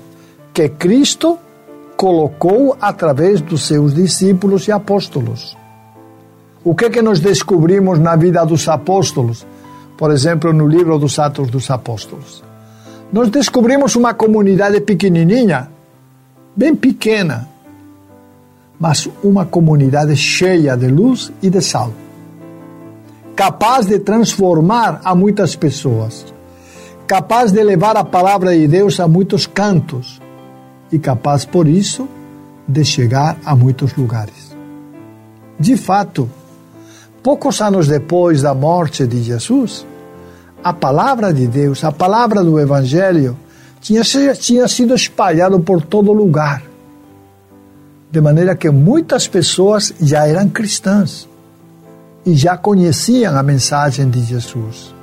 que 0.53 0.69
Cristo 0.69 1.39
colocou 1.95 2.77
através 2.79 3.41
dos 3.41 3.65
seus 3.65 3.95
discípulos 3.95 4.67
e 4.67 4.71
apóstolos. 4.71 5.57
O 6.63 6.75
que 6.75 6.85
é 6.85 6.89
que 6.91 7.01
nós 7.01 7.19
descobrimos 7.19 7.97
na 7.97 8.15
vida 8.15 8.45
dos 8.45 8.69
apóstolos? 8.69 9.43
Por 9.97 10.11
exemplo, 10.11 10.53
no 10.53 10.67
livro 10.67 10.99
dos 10.99 11.17
Atos 11.17 11.49
dos 11.49 11.71
Apóstolos. 11.71 12.43
Nós 13.11 13.29
descobrimos 13.31 13.95
uma 13.95 14.13
comunidade 14.13 14.81
pequenininha, 14.81 15.67
bem 16.55 16.75
pequena, 16.75 17.49
mas 18.79 19.09
uma 19.23 19.47
comunidade 19.47 20.15
cheia 20.15 20.77
de 20.77 20.87
luz 20.87 21.31
e 21.41 21.49
de 21.49 21.59
sal, 21.59 21.91
capaz 23.37 23.85
de 23.85 23.99
transformar 23.99 24.99
a 25.03 25.13
muitas 25.13 25.55
pessoas, 25.55 26.25
capaz 27.05 27.51
de 27.51 27.63
levar 27.63 27.95
a 27.95 28.03
palavra 28.03 28.57
de 28.57 28.67
Deus 28.67 28.99
a 28.99 29.07
muitos 29.07 29.45
cantos 29.45 30.19
e 30.91 30.97
capaz, 30.97 31.45
por 31.45 31.67
isso, 31.67 32.09
de 32.67 32.83
chegar 32.83 33.37
a 33.45 33.55
muitos 33.55 33.93
lugares. 33.95 34.57
De 35.59 35.77
fato, 35.77 36.27
poucos 37.21 37.61
anos 37.61 37.87
depois 37.87 38.41
da 38.41 38.55
morte 38.55 39.05
de 39.05 39.21
Jesus, 39.21 39.85
a 40.63 40.73
palavra 40.73 41.31
de 41.31 41.45
Deus, 41.45 41.83
a 41.83 41.91
palavra 41.91 42.43
do 42.43 42.59
Evangelho, 42.59 43.37
tinha, 43.79 44.01
tinha 44.33 44.67
sido 44.67 44.95
espalhada 44.95 45.59
por 45.59 45.83
todo 45.83 46.11
lugar. 46.11 46.63
De 48.09 48.19
maneira 48.19 48.55
que 48.55 48.71
muitas 48.71 49.27
pessoas 49.27 49.93
já 50.01 50.27
eram 50.27 50.49
cristãs 50.49 51.27
e 52.27 52.35
já 52.35 52.57
conheciam 52.57 53.37
a 53.37 53.41
mensagem 53.41 54.09
de 54.09 54.21
Jesus. 54.21 54.93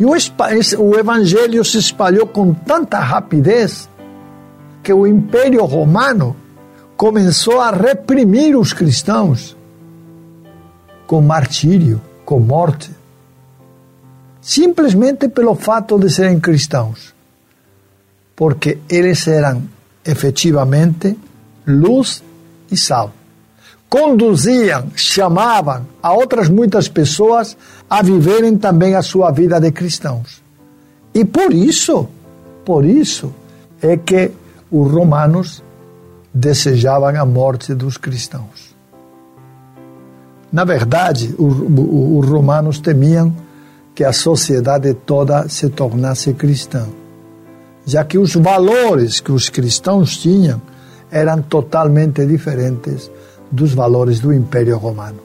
E 0.00 0.04
o, 0.06 0.98
Evangelho 0.98 1.62
se 1.62 1.76
espalhou 1.76 2.26
com 2.26 2.54
tanta 2.54 2.98
rapidez 2.98 3.86
que 4.82 4.90
o 4.90 5.06
Império 5.06 5.62
Romano 5.66 6.34
começou 6.96 7.60
a 7.60 7.70
reprimir 7.70 8.56
os 8.56 8.72
cristãos 8.72 9.54
com 11.06 11.20
martírio, 11.20 12.00
com 12.24 12.40
morte, 12.40 12.90
simplesmente 14.40 15.28
pelo 15.28 15.54
fato 15.54 15.98
de 15.98 16.08
serem 16.08 16.40
cristãos, 16.40 17.14
porque 18.34 18.78
eles 18.88 19.28
eram 19.28 19.62
efetivamente 20.02 21.16
luz 21.66 22.22
e 22.70 22.76
sal. 22.76 23.12
Conduziam, 23.94 24.88
chamavam 24.96 25.86
a 26.02 26.12
outras 26.12 26.48
muitas 26.48 26.88
pessoas 26.88 27.56
a 27.88 28.02
viverem 28.02 28.58
também 28.58 28.96
a 28.96 29.02
sua 29.02 29.30
vida 29.30 29.60
de 29.60 29.70
cristãos. 29.70 30.42
E 31.14 31.24
por 31.24 31.54
isso, 31.54 32.08
por 32.64 32.84
isso 32.84 33.32
é 33.80 33.96
que 33.96 34.32
os 34.68 34.90
romanos 34.90 35.62
desejavam 36.34 37.14
a 37.16 37.24
morte 37.24 37.72
dos 37.72 37.96
cristãos. 37.96 38.74
Na 40.52 40.64
verdade, 40.64 41.32
os 41.38 42.28
romanos 42.28 42.80
temiam 42.80 43.32
que 43.94 44.02
a 44.02 44.12
sociedade 44.12 44.92
toda 45.06 45.48
se 45.48 45.68
tornasse 45.68 46.34
cristã, 46.34 46.88
já 47.86 48.04
que 48.04 48.18
os 48.18 48.34
valores 48.34 49.20
que 49.20 49.30
os 49.30 49.48
cristãos 49.48 50.16
tinham 50.16 50.60
eram 51.12 51.40
totalmente 51.42 52.26
diferentes 52.26 53.08
dos 53.54 53.72
valores 53.72 54.18
do 54.18 54.32
Império 54.32 54.76
Romano. 54.76 55.20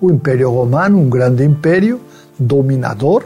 O 0.00 0.10
Império 0.10 0.50
Romano, 0.50 0.98
um 0.98 1.08
grande 1.08 1.44
império 1.44 2.00
dominador, 2.38 3.24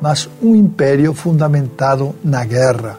mas 0.00 0.28
um 0.42 0.54
império 0.54 1.12
fundamentado 1.14 2.14
na 2.22 2.44
guerra, 2.44 2.98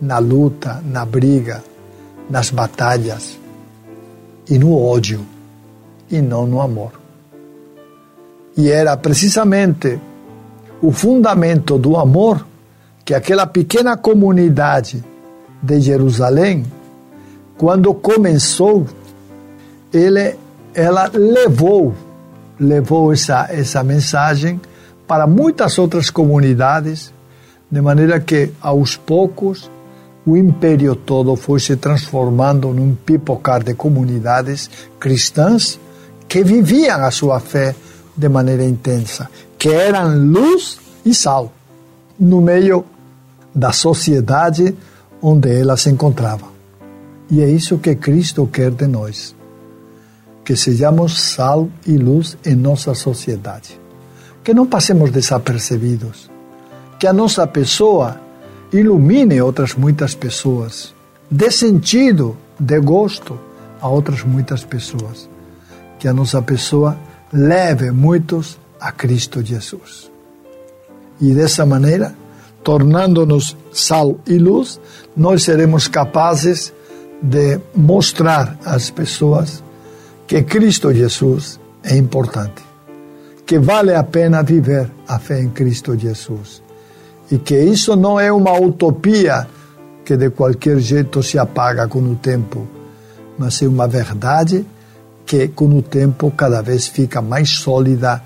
na 0.00 0.18
luta, 0.18 0.82
na 0.84 1.04
briga, 1.04 1.62
nas 2.28 2.50
batalhas 2.50 3.38
e 4.48 4.58
no 4.58 4.78
ódio 4.78 5.20
e 6.10 6.20
não 6.20 6.46
no 6.46 6.60
amor. 6.60 6.92
E 8.56 8.70
era 8.70 8.96
precisamente 8.96 9.98
o 10.82 10.92
fundamento 10.92 11.78
do 11.78 11.96
amor 11.96 12.46
que 13.04 13.14
aquela 13.14 13.46
pequena 13.46 13.96
comunidade 13.96 15.02
de 15.62 15.80
Jerusalém, 15.80 16.64
quando 17.56 17.94
começou, 17.94 18.86
ele, 19.92 20.36
ela 20.74 21.10
levou, 21.12 21.94
levou 22.58 23.12
essa, 23.12 23.46
essa 23.50 23.82
mensagem 23.82 24.60
para 25.06 25.26
muitas 25.26 25.78
outras 25.78 26.10
comunidades, 26.10 27.12
de 27.70 27.80
maneira 27.80 28.20
que 28.20 28.50
aos 28.60 28.96
poucos 28.96 29.70
o 30.26 30.36
império 30.36 30.96
todo 30.96 31.36
foi 31.36 31.60
se 31.60 31.76
transformando 31.76 32.72
num 32.72 32.94
pipocar 32.94 33.62
de 33.62 33.74
comunidades 33.74 34.70
cristãs 34.98 35.78
que 36.26 36.42
viviam 36.42 37.04
a 37.04 37.10
sua 37.10 37.40
fé 37.40 37.74
de 38.16 38.28
maneira 38.28 38.64
intensa, 38.64 39.28
que 39.58 39.68
eram 39.68 40.16
luz 40.16 40.78
e 41.04 41.12
sal 41.12 41.52
no 42.18 42.40
meio 42.40 42.84
da 43.54 43.72
sociedade 43.72 44.74
onde 45.20 45.60
elas 45.60 45.82
se 45.82 45.90
encontravam. 45.90 46.53
E 47.30 47.40
é 47.40 47.48
isso 47.48 47.78
que 47.78 47.94
Cristo 47.94 48.46
quer 48.46 48.70
de 48.70 48.86
nós, 48.86 49.34
que 50.44 50.54
sejamos 50.56 51.20
sal 51.20 51.68
e 51.86 51.96
luz 51.96 52.36
em 52.44 52.54
nossa 52.54 52.94
sociedade, 52.94 53.80
que 54.42 54.52
não 54.52 54.66
passemos 54.66 55.10
desapercebidos, 55.10 56.30
que 56.98 57.06
a 57.06 57.12
nossa 57.12 57.46
pessoa 57.46 58.20
ilumine 58.72 59.40
outras 59.40 59.74
muitas 59.74 60.14
pessoas, 60.14 60.94
dê 61.30 61.50
sentido, 61.50 62.36
dê 62.58 62.78
gosto 62.78 63.38
a 63.80 63.88
outras 63.88 64.22
muitas 64.22 64.64
pessoas. 64.64 65.28
Que 65.98 66.08
a 66.08 66.12
nossa 66.12 66.40
pessoa 66.42 66.96
leve 67.32 67.90
muitos 67.90 68.58
a 68.80 68.90
Cristo 68.90 69.42
Jesus. 69.42 70.10
E 71.20 71.32
dessa 71.32 71.64
maneira, 71.64 72.14
tornando-nos 72.62 73.56
sal 73.72 74.18
e 74.26 74.38
luz, 74.38 74.80
nós 75.16 75.42
seremos 75.42 75.86
capazes 75.86 76.66
de 76.68 76.74
mostrar 77.74 78.58
às 78.64 78.90
pessoas 78.90 79.62
que 80.26 80.42
Cristo 80.42 80.92
Jesus 80.92 81.58
é 81.82 81.96
importante, 81.96 82.62
que 83.46 83.58
vale 83.58 83.94
a 83.94 84.02
pena 84.02 84.42
viver 84.42 84.90
a 85.06 85.18
fé 85.18 85.40
em 85.40 85.50
Cristo 85.50 85.98
Jesus 85.98 86.62
e 87.30 87.38
que 87.38 87.58
isso 87.58 87.96
não 87.96 88.18
é 88.18 88.32
uma 88.32 88.58
utopia 88.58 89.46
que 90.04 90.16
de 90.16 90.30
qualquer 90.30 90.78
jeito 90.78 91.22
se 91.22 91.38
apaga 91.38 91.88
com 91.88 92.00
o 92.00 92.16
tempo, 92.16 92.66
mas 93.38 93.62
é 93.62 93.68
uma 93.68 93.88
verdade 93.88 94.66
que 95.24 95.48
com 95.48 95.66
o 95.66 95.82
tempo 95.82 96.30
cada 96.32 96.60
vez 96.60 96.86
fica 96.86 97.22
mais 97.22 97.50
sólida 97.50 98.22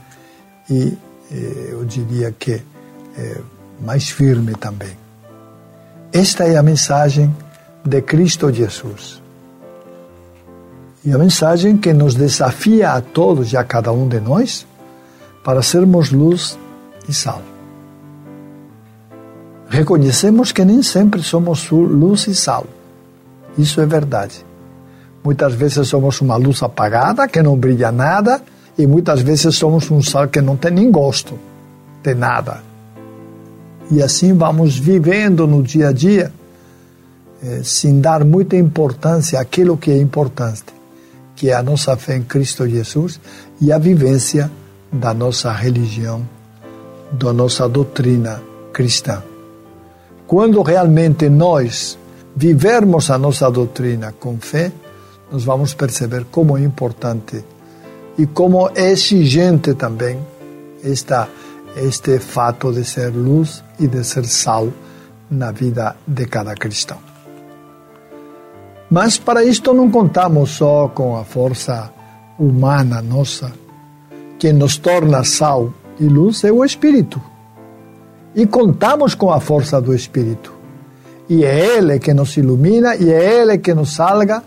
e 0.68 0.96
eh, 1.30 1.68
eu 1.70 1.84
diria 1.84 2.34
que 2.36 2.60
eh, 3.16 3.40
mais 3.80 4.08
firme 4.08 4.54
também. 4.54 4.96
Esta 6.12 6.44
é 6.44 6.56
a 6.56 6.62
mensagem 6.62 7.32
de 7.84 8.02
Cristo 8.02 8.52
Jesus. 8.52 9.22
E 11.04 11.12
a 11.12 11.18
mensagem 11.18 11.76
que 11.76 11.92
nos 11.92 12.14
desafia 12.14 12.92
a 12.92 13.00
todos 13.00 13.52
e 13.52 13.56
a 13.56 13.64
cada 13.64 13.92
um 13.92 14.08
de 14.08 14.20
nós 14.20 14.66
para 15.44 15.62
sermos 15.62 16.10
luz 16.10 16.58
e 17.08 17.14
sal 17.14 17.42
reconhecemos 19.68 20.50
que 20.50 20.64
nem 20.64 20.82
sempre 20.82 21.22
somos 21.22 21.70
luz 21.70 22.26
e 22.26 22.34
sal. 22.34 22.66
Isso 23.56 23.80
é 23.80 23.86
verdade. 23.86 24.44
Muitas 25.22 25.54
vezes 25.54 25.86
somos 25.88 26.20
uma 26.20 26.36
luz 26.36 26.62
apagada 26.62 27.28
que 27.28 27.42
não 27.42 27.56
brilha 27.56 27.92
nada 27.92 28.40
e 28.78 28.86
muitas 28.86 29.20
vezes 29.20 29.56
somos 29.56 29.90
um 29.90 30.02
sal 30.02 30.28
que 30.28 30.40
não 30.40 30.56
tem 30.56 30.70
nem 30.70 30.90
gosto 30.90 31.38
de 32.02 32.14
nada. 32.14 32.62
E 33.90 34.02
assim 34.02 34.32
vamos 34.32 34.78
vivendo 34.78 35.46
no 35.46 35.62
dia 35.62 35.88
a 35.88 35.92
dia 35.92 36.32
eh, 37.42 37.60
sem 37.62 38.00
dar 38.00 38.24
muita 38.24 38.56
importância 38.56 39.40
àquilo 39.40 39.76
que 39.76 39.90
é 39.90 39.96
importante, 39.96 40.64
que 41.36 41.50
é 41.50 41.54
a 41.54 41.62
nossa 41.62 41.96
fé 41.96 42.16
em 42.16 42.22
Cristo 42.22 42.68
Jesus 42.68 43.20
e 43.60 43.70
a 43.72 43.78
vivência 43.78 44.50
da 44.90 45.14
nossa 45.14 45.52
religião, 45.52 46.26
da 47.12 47.32
nossa 47.32 47.68
doutrina 47.68 48.42
cristã. 48.72 49.22
Quando 50.26 50.62
realmente 50.62 51.28
nós 51.28 51.98
vivermos 52.34 53.10
a 53.10 53.18
nossa 53.18 53.50
doutrina 53.50 54.14
com 54.18 54.38
fé, 54.38 54.72
nós 55.30 55.44
vamos 55.44 55.74
perceber 55.74 56.26
como 56.30 56.56
é 56.56 56.62
importante 56.62 57.44
e 58.18 58.26
como 58.26 58.68
é 58.74 58.90
exigente 58.90 59.74
também 59.74 60.18
esta, 60.82 61.28
este 61.76 62.18
fato 62.18 62.72
de 62.72 62.84
ser 62.84 63.10
luz 63.10 63.62
e 63.78 63.86
de 63.86 64.02
ser 64.02 64.26
sal 64.26 64.68
na 65.30 65.52
vida 65.52 65.96
de 66.06 66.26
cada 66.26 66.54
cristão. 66.54 67.07
Mas 68.90 69.18
para 69.18 69.44
isto 69.44 69.74
não 69.74 69.90
contamos 69.90 70.50
só 70.50 70.88
com 70.88 71.16
a 71.16 71.24
força 71.24 71.92
humana 72.38 73.02
nossa. 73.02 73.52
Quem 74.38 74.52
nos 74.52 74.78
torna 74.78 75.24
sal 75.24 75.72
e 76.00 76.04
luz 76.04 76.44
é 76.44 76.52
o 76.52 76.64
Espírito. 76.64 77.20
E 78.34 78.46
contamos 78.46 79.14
com 79.14 79.30
a 79.30 79.40
força 79.40 79.80
do 79.80 79.94
Espírito. 79.94 80.52
E 81.28 81.44
é 81.44 81.76
Ele 81.76 81.98
que 81.98 82.14
nos 82.14 82.36
ilumina, 82.36 82.96
e 82.96 83.12
é 83.12 83.40
Ele 83.40 83.58
que 83.58 83.74
nos 83.74 83.94
salga, 83.94 84.42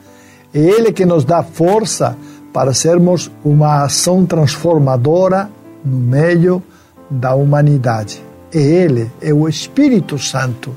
é 0.53 0.59
Ele 0.59 0.91
que 0.91 1.05
nos 1.05 1.23
dá 1.23 1.43
força 1.43 2.17
para 2.51 2.73
sermos 2.73 3.29
uma 3.43 3.83
ação 3.83 4.25
transformadora 4.25 5.49
no 5.85 5.97
meio 5.97 6.63
da 7.09 7.35
humanidade. 7.35 8.23
É 8.53 8.59
Ele, 8.59 9.11
é 9.21 9.33
o 9.33 9.47
Espírito 9.47 10.17
Santo. 10.17 10.75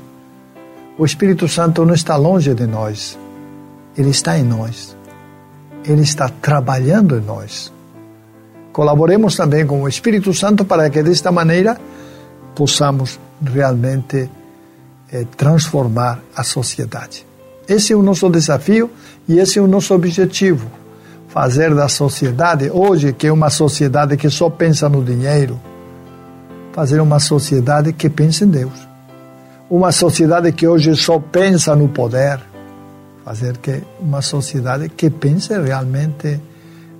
O 0.97 1.05
Espírito 1.05 1.47
Santo 1.47 1.85
não 1.85 1.93
está 1.93 2.15
longe 2.15 2.53
de 2.53 2.67
nós, 2.67 3.17
ele 3.97 4.09
está 4.09 4.37
em 4.37 4.43
nós. 4.43 4.95
Ele 5.83 6.01
está 6.01 6.29
trabalhando 6.29 7.17
em 7.17 7.21
nós. 7.21 7.71
Colaboremos 8.71 9.35
também 9.35 9.65
com 9.65 9.83
o 9.83 9.87
Espírito 9.87 10.33
Santo 10.33 10.65
para 10.65 10.89
que 10.89 11.01
desta 11.01 11.31
maneira 11.31 11.77
possamos 12.53 13.19
realmente 13.41 14.29
eh, 15.11 15.25
transformar 15.37 16.19
a 16.35 16.43
sociedade. 16.43 17.25
Esse 17.67 17.93
é 17.93 17.95
o 17.95 18.01
nosso 18.01 18.29
desafio 18.29 18.89
e 19.27 19.39
esse 19.39 19.59
é 19.59 19.61
o 19.61 19.67
nosso 19.67 19.93
objetivo. 19.93 20.67
Fazer 21.29 21.73
da 21.73 21.87
sociedade, 21.87 22.69
hoje, 22.69 23.13
que 23.13 23.27
é 23.27 23.31
uma 23.31 23.49
sociedade 23.49 24.15
que 24.17 24.29
só 24.29 24.49
pensa 24.49 24.87
no 24.87 25.03
dinheiro, 25.03 25.59
fazer 26.73 26.99
uma 27.01 27.19
sociedade 27.19 27.93
que 27.93 28.09
pensa 28.09 28.45
em 28.45 28.47
Deus. 28.47 28.87
Uma 29.69 29.91
sociedade 29.91 30.51
que 30.51 30.67
hoje 30.67 30.95
só 30.95 31.19
pensa 31.19 31.75
no 31.75 31.89
poder 31.89 32.39
fazer 33.25 33.57
que 33.57 33.81
uma 33.99 34.21
sociedade 34.21 34.87
que 34.89 35.09
pense 35.09 35.51
realmente 35.59 36.39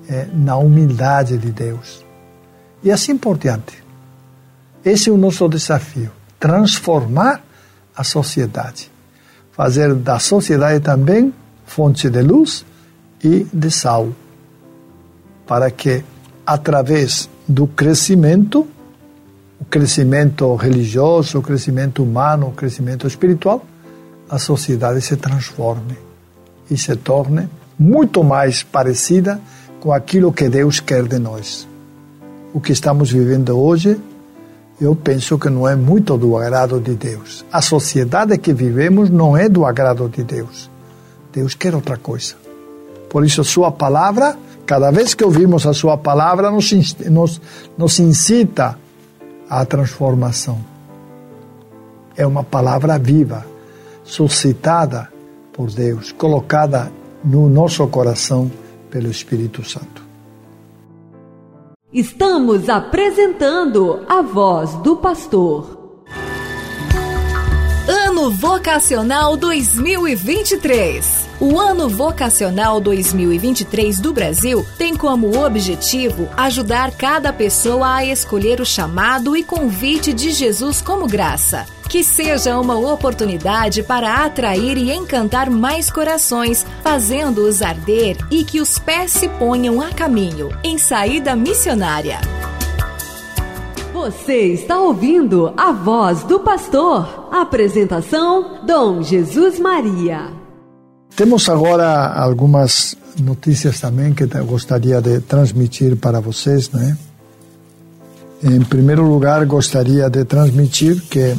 eh, 0.09 0.27
na 0.33 0.57
humildade 0.57 1.37
de 1.37 1.51
Deus. 1.51 2.03
E 2.83 2.91
assim 2.91 3.15
por 3.15 3.37
diante. 3.37 3.83
Esse 4.83 5.09
é 5.09 5.11
o 5.11 5.17
nosso 5.17 5.47
desafio: 5.47 6.11
transformar 6.39 7.43
a 7.95 8.03
sociedade. 8.03 8.91
Fazer 9.51 9.93
da 9.93 10.17
sociedade 10.17 10.79
também 10.79 11.31
fonte 11.63 12.09
de 12.09 12.21
luz 12.23 12.65
e 13.23 13.45
de 13.53 13.69
sal. 13.69 14.09
Para 15.45 15.69
que, 15.69 16.03
através 16.45 17.29
do 17.47 17.67
crescimento, 17.67 18.67
o 19.59 19.65
crescimento 19.65 20.55
religioso, 20.55 21.37
o 21.37 21.41
crescimento 21.41 22.03
humano, 22.03 22.47
o 22.47 22.51
crescimento 22.51 23.05
espiritual, 23.07 23.63
a 24.27 24.39
sociedade 24.39 25.01
se 25.01 25.15
transforme 25.15 26.04
e 26.69 26.77
se 26.77 26.95
torne 26.95 27.49
muito 27.77 28.23
mais 28.23 28.63
parecida 28.63 29.39
com 29.79 29.91
aquilo 29.91 30.33
que 30.33 30.49
Deus 30.49 30.79
quer 30.79 31.03
de 31.03 31.19
nós. 31.19 31.67
O 32.53 32.59
que 32.59 32.71
estamos 32.71 33.11
vivendo 33.11 33.57
hoje, 33.59 33.99
eu 34.79 34.95
penso 34.95 35.37
que 35.37 35.49
não 35.49 35.67
é 35.67 35.75
muito 35.75 36.17
do 36.17 36.37
agrado 36.37 36.79
de 36.79 36.95
Deus. 36.95 37.45
A 37.51 37.61
sociedade 37.61 38.37
que 38.37 38.53
vivemos 38.53 39.09
não 39.09 39.37
é 39.37 39.47
do 39.47 39.65
agrado 39.65 40.07
de 40.09 40.23
Deus. 40.23 40.69
Deus 41.31 41.53
quer 41.53 41.75
outra 41.75 41.97
coisa. 41.97 42.35
Por 43.09 43.25
isso, 43.25 43.41
a 43.41 43.43
Sua 43.43 43.71
palavra, 43.71 44.37
cada 44.65 44.89
vez 44.89 45.13
que 45.13 45.23
ouvimos 45.23 45.67
a 45.67 45.73
Sua 45.73 45.97
palavra, 45.97 46.49
nos, 46.49 46.71
nos, 47.09 47.41
nos 47.77 47.99
incita 47.99 48.77
à 49.49 49.65
transformação. 49.65 50.59
É 52.15 52.25
uma 52.25 52.43
palavra 52.43 52.97
viva, 52.97 53.45
suscitada 54.03 55.09
por 55.55 55.71
Deus, 55.71 56.11
colocada 56.11 56.91
no 57.23 57.49
nosso 57.49 57.87
coração 57.87 58.51
pelo 58.91 59.09
Espírito 59.09 59.63
Santo. 59.63 60.03
Estamos 61.93 62.67
apresentando 62.67 64.05
a 64.09 64.21
voz 64.21 64.73
do 64.75 64.97
pastor. 64.97 66.03
Ano 67.87 68.29
Vocacional 68.31 69.37
2023. 69.37 71.24
O 71.39 71.59
Ano 71.59 71.89
Vocacional 71.89 72.79
2023 72.79 73.99
do 73.99 74.13
Brasil 74.13 74.65
tem 74.77 74.95
como 74.95 75.37
objetivo 75.37 76.29
ajudar 76.37 76.91
cada 76.91 77.33
pessoa 77.33 77.95
a 77.95 78.05
escolher 78.05 78.61
o 78.61 78.65
chamado 78.65 79.35
e 79.35 79.43
convite 79.43 80.13
de 80.13 80.31
Jesus 80.31 80.81
como 80.81 81.05
graça. 81.05 81.65
Que 81.89 82.05
seja 82.05 82.57
uma 82.57 82.77
oportunidade 82.77 83.83
para 83.83 84.23
atrair 84.23 84.77
e 84.77 84.93
encantar 84.93 85.49
mais 85.49 85.89
corações, 85.89 86.65
fazendo-os 86.81 87.61
arder 87.61 88.17
e 88.31 88.45
que 88.45 88.61
os 88.61 88.79
pés 88.79 89.11
se 89.11 89.27
ponham 89.27 89.81
a 89.81 89.89
caminho, 89.89 90.49
em 90.63 90.77
saída 90.77 91.35
missionária. 91.35 92.19
Você 93.91 94.53
está 94.53 94.79
ouvindo 94.79 95.53
a 95.57 95.73
voz 95.73 96.23
do 96.23 96.39
pastor. 96.39 97.27
Apresentação: 97.29 98.61
Dom 98.65 99.01
Jesus 99.01 99.59
Maria. 99.59 100.44
Temos 101.15 101.47
agora 101.47 102.07
algumas 102.07 102.97
notícias 103.17 103.79
também 103.79 104.13
que 104.13 104.23
eu 104.23 104.45
gostaria 104.45 105.01
de 105.01 105.21
transmitir 105.21 105.95
para 105.95 106.19
vocês, 106.19 106.69
né? 106.71 106.97
Em 108.43 108.59
primeiro 108.61 109.07
lugar, 109.07 109.45
gostaria 109.45 110.09
de 110.09 110.25
transmitir 110.25 111.01
que 111.03 111.33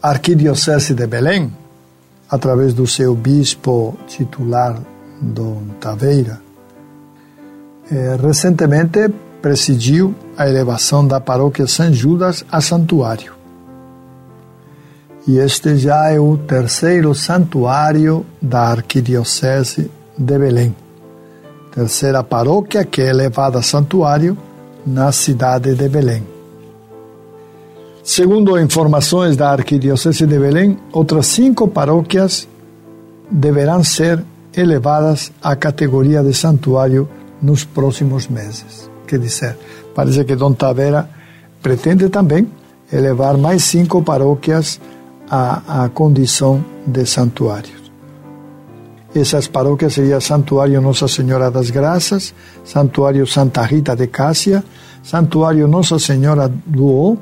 a 0.00 0.10
Arquidiocese 0.10 0.94
de 0.94 1.08
Belém, 1.08 1.52
através 2.30 2.72
do 2.72 2.86
seu 2.86 3.16
bispo 3.16 3.98
titular, 4.06 4.80
Dom 5.20 5.62
Taveira, 5.80 6.40
eh, 7.90 8.16
recentemente 8.22 9.08
presidiu 9.42 10.14
a 10.36 10.48
elevação 10.48 11.04
da 11.04 11.18
paróquia 11.20 11.66
São 11.66 11.92
Judas 11.92 12.44
a 12.48 12.60
santuário 12.60 13.37
e 15.26 15.38
este 15.38 15.76
já 15.76 16.10
é 16.10 16.18
o 16.18 16.36
terceiro 16.36 17.14
santuário 17.14 18.24
da 18.40 18.68
Arquidiocese 18.68 19.90
de 20.16 20.38
Belém. 20.38 20.74
Terceira 21.74 22.22
paróquia 22.22 22.84
que 22.84 23.02
é 23.02 23.10
elevada 23.10 23.58
a 23.58 23.62
santuário 23.62 24.36
na 24.86 25.12
cidade 25.12 25.74
de 25.74 25.88
Belém. 25.88 26.26
Segundo 28.02 28.58
informações 28.58 29.36
da 29.36 29.50
Arquidiocese 29.50 30.26
de 30.26 30.38
Belém, 30.38 30.78
outras 30.92 31.26
cinco 31.26 31.68
paróquias 31.68 32.48
deverão 33.30 33.84
ser 33.84 34.24
elevadas 34.56 35.30
à 35.42 35.54
categoria 35.54 36.22
de 36.22 36.32
santuário 36.32 37.08
nos 37.42 37.64
próximos 37.64 38.26
meses. 38.28 38.90
Quer 39.06 39.18
dizer, 39.18 39.58
parece 39.94 40.24
que 40.24 40.34
Dom 40.34 40.54
Taveira 40.54 41.08
pretende 41.62 42.08
também 42.08 42.48
elevar 42.92 43.36
mais 43.36 43.64
cinco 43.64 44.02
paróquias 44.02 44.80
a, 45.30 45.84
a 45.84 45.88
condição 45.88 46.64
de 46.86 47.04
santuários. 47.06 47.88
Essas 49.14 49.48
paróquias 49.48 49.94
seriam 49.94 50.20
Santuário 50.20 50.80
Nossa 50.80 51.08
Senhora 51.08 51.50
das 51.50 51.70
Graças, 51.70 52.34
Santuário 52.64 53.26
Santa 53.26 53.62
Rita 53.62 53.96
de 53.96 54.06
Cássia, 54.06 54.62
Santuário 55.02 55.66
Nossa 55.66 55.98
Senhora 55.98 56.50
do 56.66 56.86
O, 56.86 57.18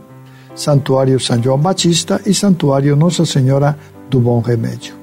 Santuário 0.55 1.21
São 1.21 1.40
João 1.42 1.59
Batista 1.59 2.21
e 2.27 2.35
Santuário 2.35 2.97
Nossa 2.97 3.25
Senhora 3.25 3.79
do 4.11 4.21
Bom 4.21 4.40
Remédio. 4.40 4.94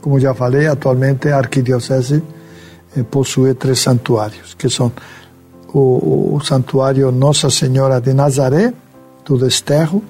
Como 0.00 0.20
já 0.20 0.32
falei, 0.34 0.68
atualmente 0.68 1.28
a 1.28 1.38
Arquidiocese 1.38 2.22
eh, 2.96 3.02
possui 3.02 3.54
três 3.54 3.80
santuários, 3.80 4.54
que 4.54 4.70
são 4.70 4.92
o, 5.72 6.36
o 6.36 6.40
Santuário 6.44 7.10
Nossa 7.10 7.50
Senhora 7.50 8.00
de 8.00 8.14
Nazaré, 8.14 8.72
do 9.24 9.36
Desterro, 9.36 10.02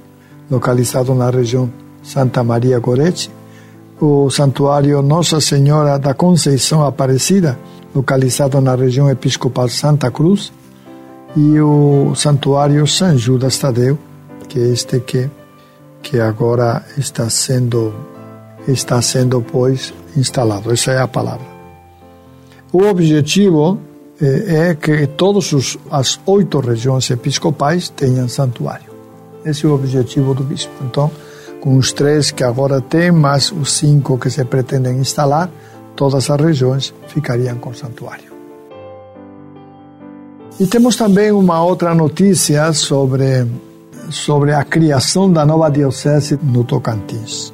localizado 0.51 1.15
na 1.15 1.31
região 1.31 1.71
Santa 2.03 2.43
Maria 2.45 2.79
Gorete, 2.79 3.31
o 4.01 4.31
Santuário 4.31 5.01
Nossa 5.03 5.41
Senhora 5.41 5.99
da 5.99 6.15
Conceição 6.15 6.85
Aparecida, 6.85 7.59
localizado 7.95 8.61
na 8.61 8.75
região 8.75 9.11
episcopal 9.11 9.69
Santa 9.69 10.11
Cruz, 10.11 10.53
e 11.37 11.61
o 11.61 12.15
Santuário 12.15 12.87
São 12.87 13.17
Judas 13.17 13.59
Tadeu, 13.59 13.99
que 14.49 14.59
é 14.59 14.69
este 14.69 15.01
que, 15.01 15.29
que 16.03 16.19
agora 16.19 16.85
está 16.97 17.29
sendo, 17.29 17.95
está 18.67 19.03
sendo, 19.03 19.43
pois, 19.43 19.93
instalado. 20.17 20.73
Essa 20.73 20.93
é 20.93 21.01
a 21.01 21.09
palavra. 21.09 21.47
O 22.73 22.83
objetivo 22.85 23.79
é, 24.21 24.71
é 24.71 24.75
que 24.75 25.07
todas 25.09 25.79
as 25.91 26.21
oito 26.27 26.61
regiões 26.61 27.11
episcopais 27.11 27.89
tenham 27.89 28.29
santuário. 28.29 28.86
Esse 29.47 29.65
é 29.65 29.69
o 29.69 29.75
objetivo 29.75 30.35
do 30.35 30.43
bispo. 30.43 30.73
Então, 30.83 31.09
com 31.61 31.77
os 31.77 31.93
três 31.93 32.33
que 32.33 32.43
agora 32.43 32.81
tem, 32.81 33.13
mais 33.13 33.53
os 33.53 33.73
cinco 33.75 34.19
que 34.19 34.29
se 34.29 34.45
pretendem 34.45 34.99
instalar, 34.99 35.49
todas 35.95 36.29
as 36.29 36.41
regiões 36.41 36.93
ficariam 37.07 37.57
com 37.57 37.73
santuário. 37.73 38.35
E 40.59 40.67
temos 40.67 40.97
também 40.97 41.31
uma 41.31 41.63
outra 41.63 41.95
notícia 41.95 42.73
sobre, 42.73 43.47
sobre 44.11 44.53
a 44.53 44.65
criação 44.65 45.33
da 45.33 45.47
nova 45.47 45.71
diocese 45.71 46.37
no 46.43 46.65
Tocantins. 46.65 47.53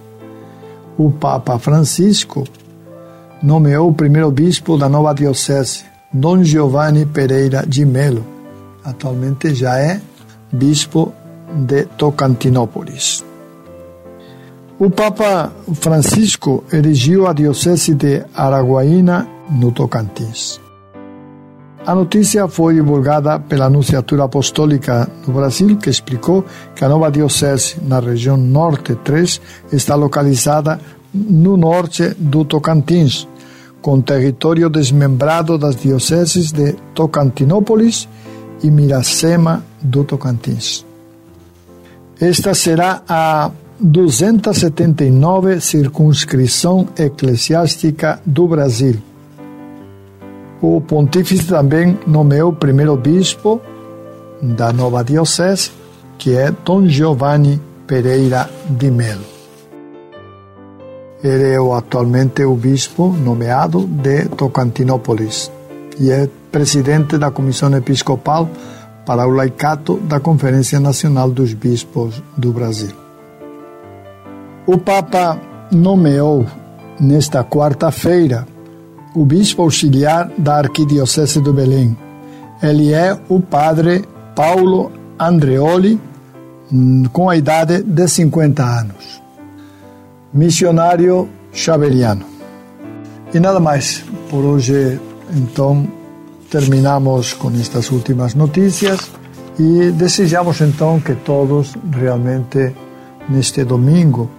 O 0.97 1.11
Papa 1.11 1.59
Francisco 1.59 2.45
nomeou 3.43 3.91
o 3.91 3.95
primeiro 3.95 4.31
bispo 4.31 4.79
da 4.79 4.89
nova 4.89 5.13
diocese, 5.13 5.85
Dom 6.11 6.43
Giovanni 6.43 7.05
Pereira 7.05 7.65
de 7.67 7.85
Melo. 7.85 8.25
Atualmente 8.83 9.55
já 9.55 9.79
é 9.79 10.01
bispo 10.53 11.13
de 11.55 11.85
Tocantinópolis. 11.97 13.25
O 14.79 14.91
Papa 14.91 15.53
Francisco 15.75 16.65
erigiu 16.73 17.27
a 17.27 17.33
diocese 17.33 17.95
de 17.95 18.25
Araguaína, 18.35 19.29
no 19.51 19.71
Tocantins. 19.73 20.61
A 21.85 21.95
notícia 21.95 22.47
foi 22.47 22.75
divulgada 22.75 23.41
pela 23.41 23.67
Anunciatura 23.67 24.25
Apostólica 24.25 25.09
no 25.27 25.35
Brasil, 25.35 25.77
que 25.77 25.91
explicou 25.91 26.45
que 26.77 26.85
a 26.85 26.89
nova 26.89 27.11
diocese 27.11 27.77
na 27.83 27.99
região 27.99 28.37
Norte 28.37 28.95
3 28.95 29.41
está 29.73 29.97
localizada 29.97 30.81
no 31.13 31.57
norte 31.57 32.15
do 32.19 32.45
Tocantins, 32.45 33.27
com 33.81 34.01
território 34.01 34.71
desmembrado 34.71 35.59
das 35.59 35.75
dioceses 35.75 36.53
de 36.53 36.73
Tocantinópolis 36.95 38.09
e 38.63 38.71
Miracema 38.71 39.65
do 39.83 40.05
Tocantins. 40.05 40.92
Esta 42.21 42.55
será 42.55 43.03
a 43.09 43.51
279 43.81 45.61
circunscrição 45.61 46.89
eclesiástica 46.97 48.21
do 48.25 48.47
Brasil. 48.47 48.97
O 50.61 50.81
pontífice 50.81 51.47
também 51.47 51.99
nomeou 52.07 52.51
o 52.51 52.57
primeiro 52.57 52.97
bispo 52.97 53.61
da 54.41 54.73
nova 54.73 55.03
diocese, 55.03 55.73
que 56.17 56.37
é 56.37 56.53
Dom 56.65 56.87
Giovanni 56.87 57.61
Pereira 57.87 58.49
de 58.71 58.91
Melo. 58.91 59.25
Ele 61.23 61.55
é 61.55 61.77
atualmente 61.77 62.45
o 62.45 62.55
bispo 62.55 63.09
nomeado 63.09 63.87
de 63.87 64.27
Tocantinópolis 64.27 65.51
e 65.99 66.11
é 66.11 66.29
presidente 66.51 67.19
da 67.19 67.31
Comissão 67.31 67.75
Episcopal 67.77 68.49
para 69.05 69.27
o 69.27 69.31
Laicato 69.31 69.97
da 69.99 70.21
Conferência 70.21 70.79
Nacional 70.79 71.31
dos 71.31 71.55
Bispos 71.55 72.23
do 72.37 72.53
Brasil. 72.53 72.95
O 74.67 74.79
Papa 74.79 75.41
nomeou 75.73 76.47
nesta 77.01 77.43
quarta-feira 77.43 78.47
o 79.15 79.25
bispo 79.25 79.63
auxiliar 79.63 80.31
da 80.39 80.57
Arquidiocese 80.57 81.41
do 81.41 81.53
Belém. 81.53 81.97
Ele 82.63 82.93
é 82.93 83.19
o 83.29 83.41
padre 83.41 84.05
Paulo 84.35 84.93
Andreoli, 85.19 86.01
hum, 86.73 87.05
com 87.13 87.29
a 87.29 87.37
idade 87.37 87.83
de 87.83 88.09
50 88.09 88.63
anos. 88.63 89.23
Missionário 90.33 91.29
xaveriano. 91.53 92.25
E 93.35 93.41
nada 93.41 93.61
mais. 93.61 94.05
Por 94.31 94.45
hoje, 94.45 95.01
então, 95.35 95.87
terminamos 96.53 97.33
com 97.33 97.51
estas 97.59 97.91
últimas 97.91 98.35
notícias 98.35 99.11
e 99.59 99.91
desejamos 99.91 100.61
então 100.61 101.01
que 101.01 101.15
todos 101.15 101.75
realmente 101.91 102.75
neste 103.27 103.65
domingo 103.65 104.31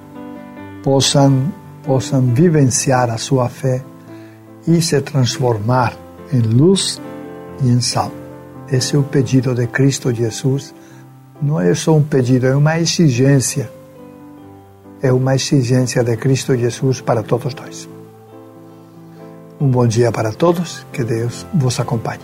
possam, 0.83 1.51
possam 1.83 2.21
vivenciar 2.21 3.09
a 3.09 3.17
sua 3.17 3.49
fé 3.49 3.83
e 4.67 4.79
se 4.79 5.01
transformar 5.01 5.97
em 6.31 6.41
luz 6.41 7.01
e 7.63 7.69
em 7.69 7.81
sal. 7.81 8.11
Esse 8.71 8.95
é 8.95 8.99
o 8.99 9.03
pedido 9.03 9.55
de 9.55 9.65
Cristo 9.65 10.13
Jesus. 10.13 10.71
Não 11.41 11.59
é 11.59 11.73
só 11.73 11.95
um 11.95 12.03
pedido, 12.03 12.45
é 12.45 12.55
uma 12.55 12.79
exigência. 12.79 13.71
É 15.01 15.11
uma 15.11 15.33
exigência 15.33 16.03
de 16.03 16.15
Cristo 16.15 16.55
Jesus 16.55 17.01
para 17.01 17.23
todos 17.23 17.55
nós. 17.55 17.92
Um 19.63 19.69
bom 19.69 19.87
dia 19.87 20.11
para 20.11 20.33
todos, 20.33 20.85
que 20.91 21.05
Deus 21.05 21.45
vos 21.53 21.79
acompanhe. 21.79 22.19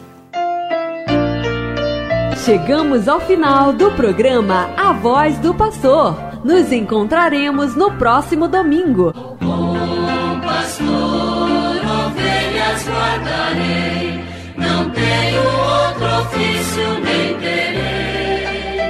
Chegamos 2.43 3.07
ao 3.07 3.21
final 3.21 3.71
do 3.71 3.91
programa 3.91 4.69
A 4.75 4.91
Voz 4.91 5.37
do 5.37 5.53
Pastor. 5.53 6.17
Nos 6.43 6.69
encontraremos 6.73 7.77
no 7.77 7.93
próximo 7.93 8.49
domingo. 8.49 9.13
Bom 9.39 10.41
pastor, 10.41 11.79
ovelhas 12.07 12.85
guardarei, 12.85 14.21
não 14.57 14.89
tenho 14.89 15.41
outro 15.41 16.07
ofício 16.19 16.99
nem 17.05 17.37
terei. 17.39 18.81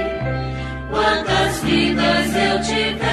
Quantas 0.90 1.60
vidas 1.60 2.34
eu 2.34 2.60
tive 2.62 3.10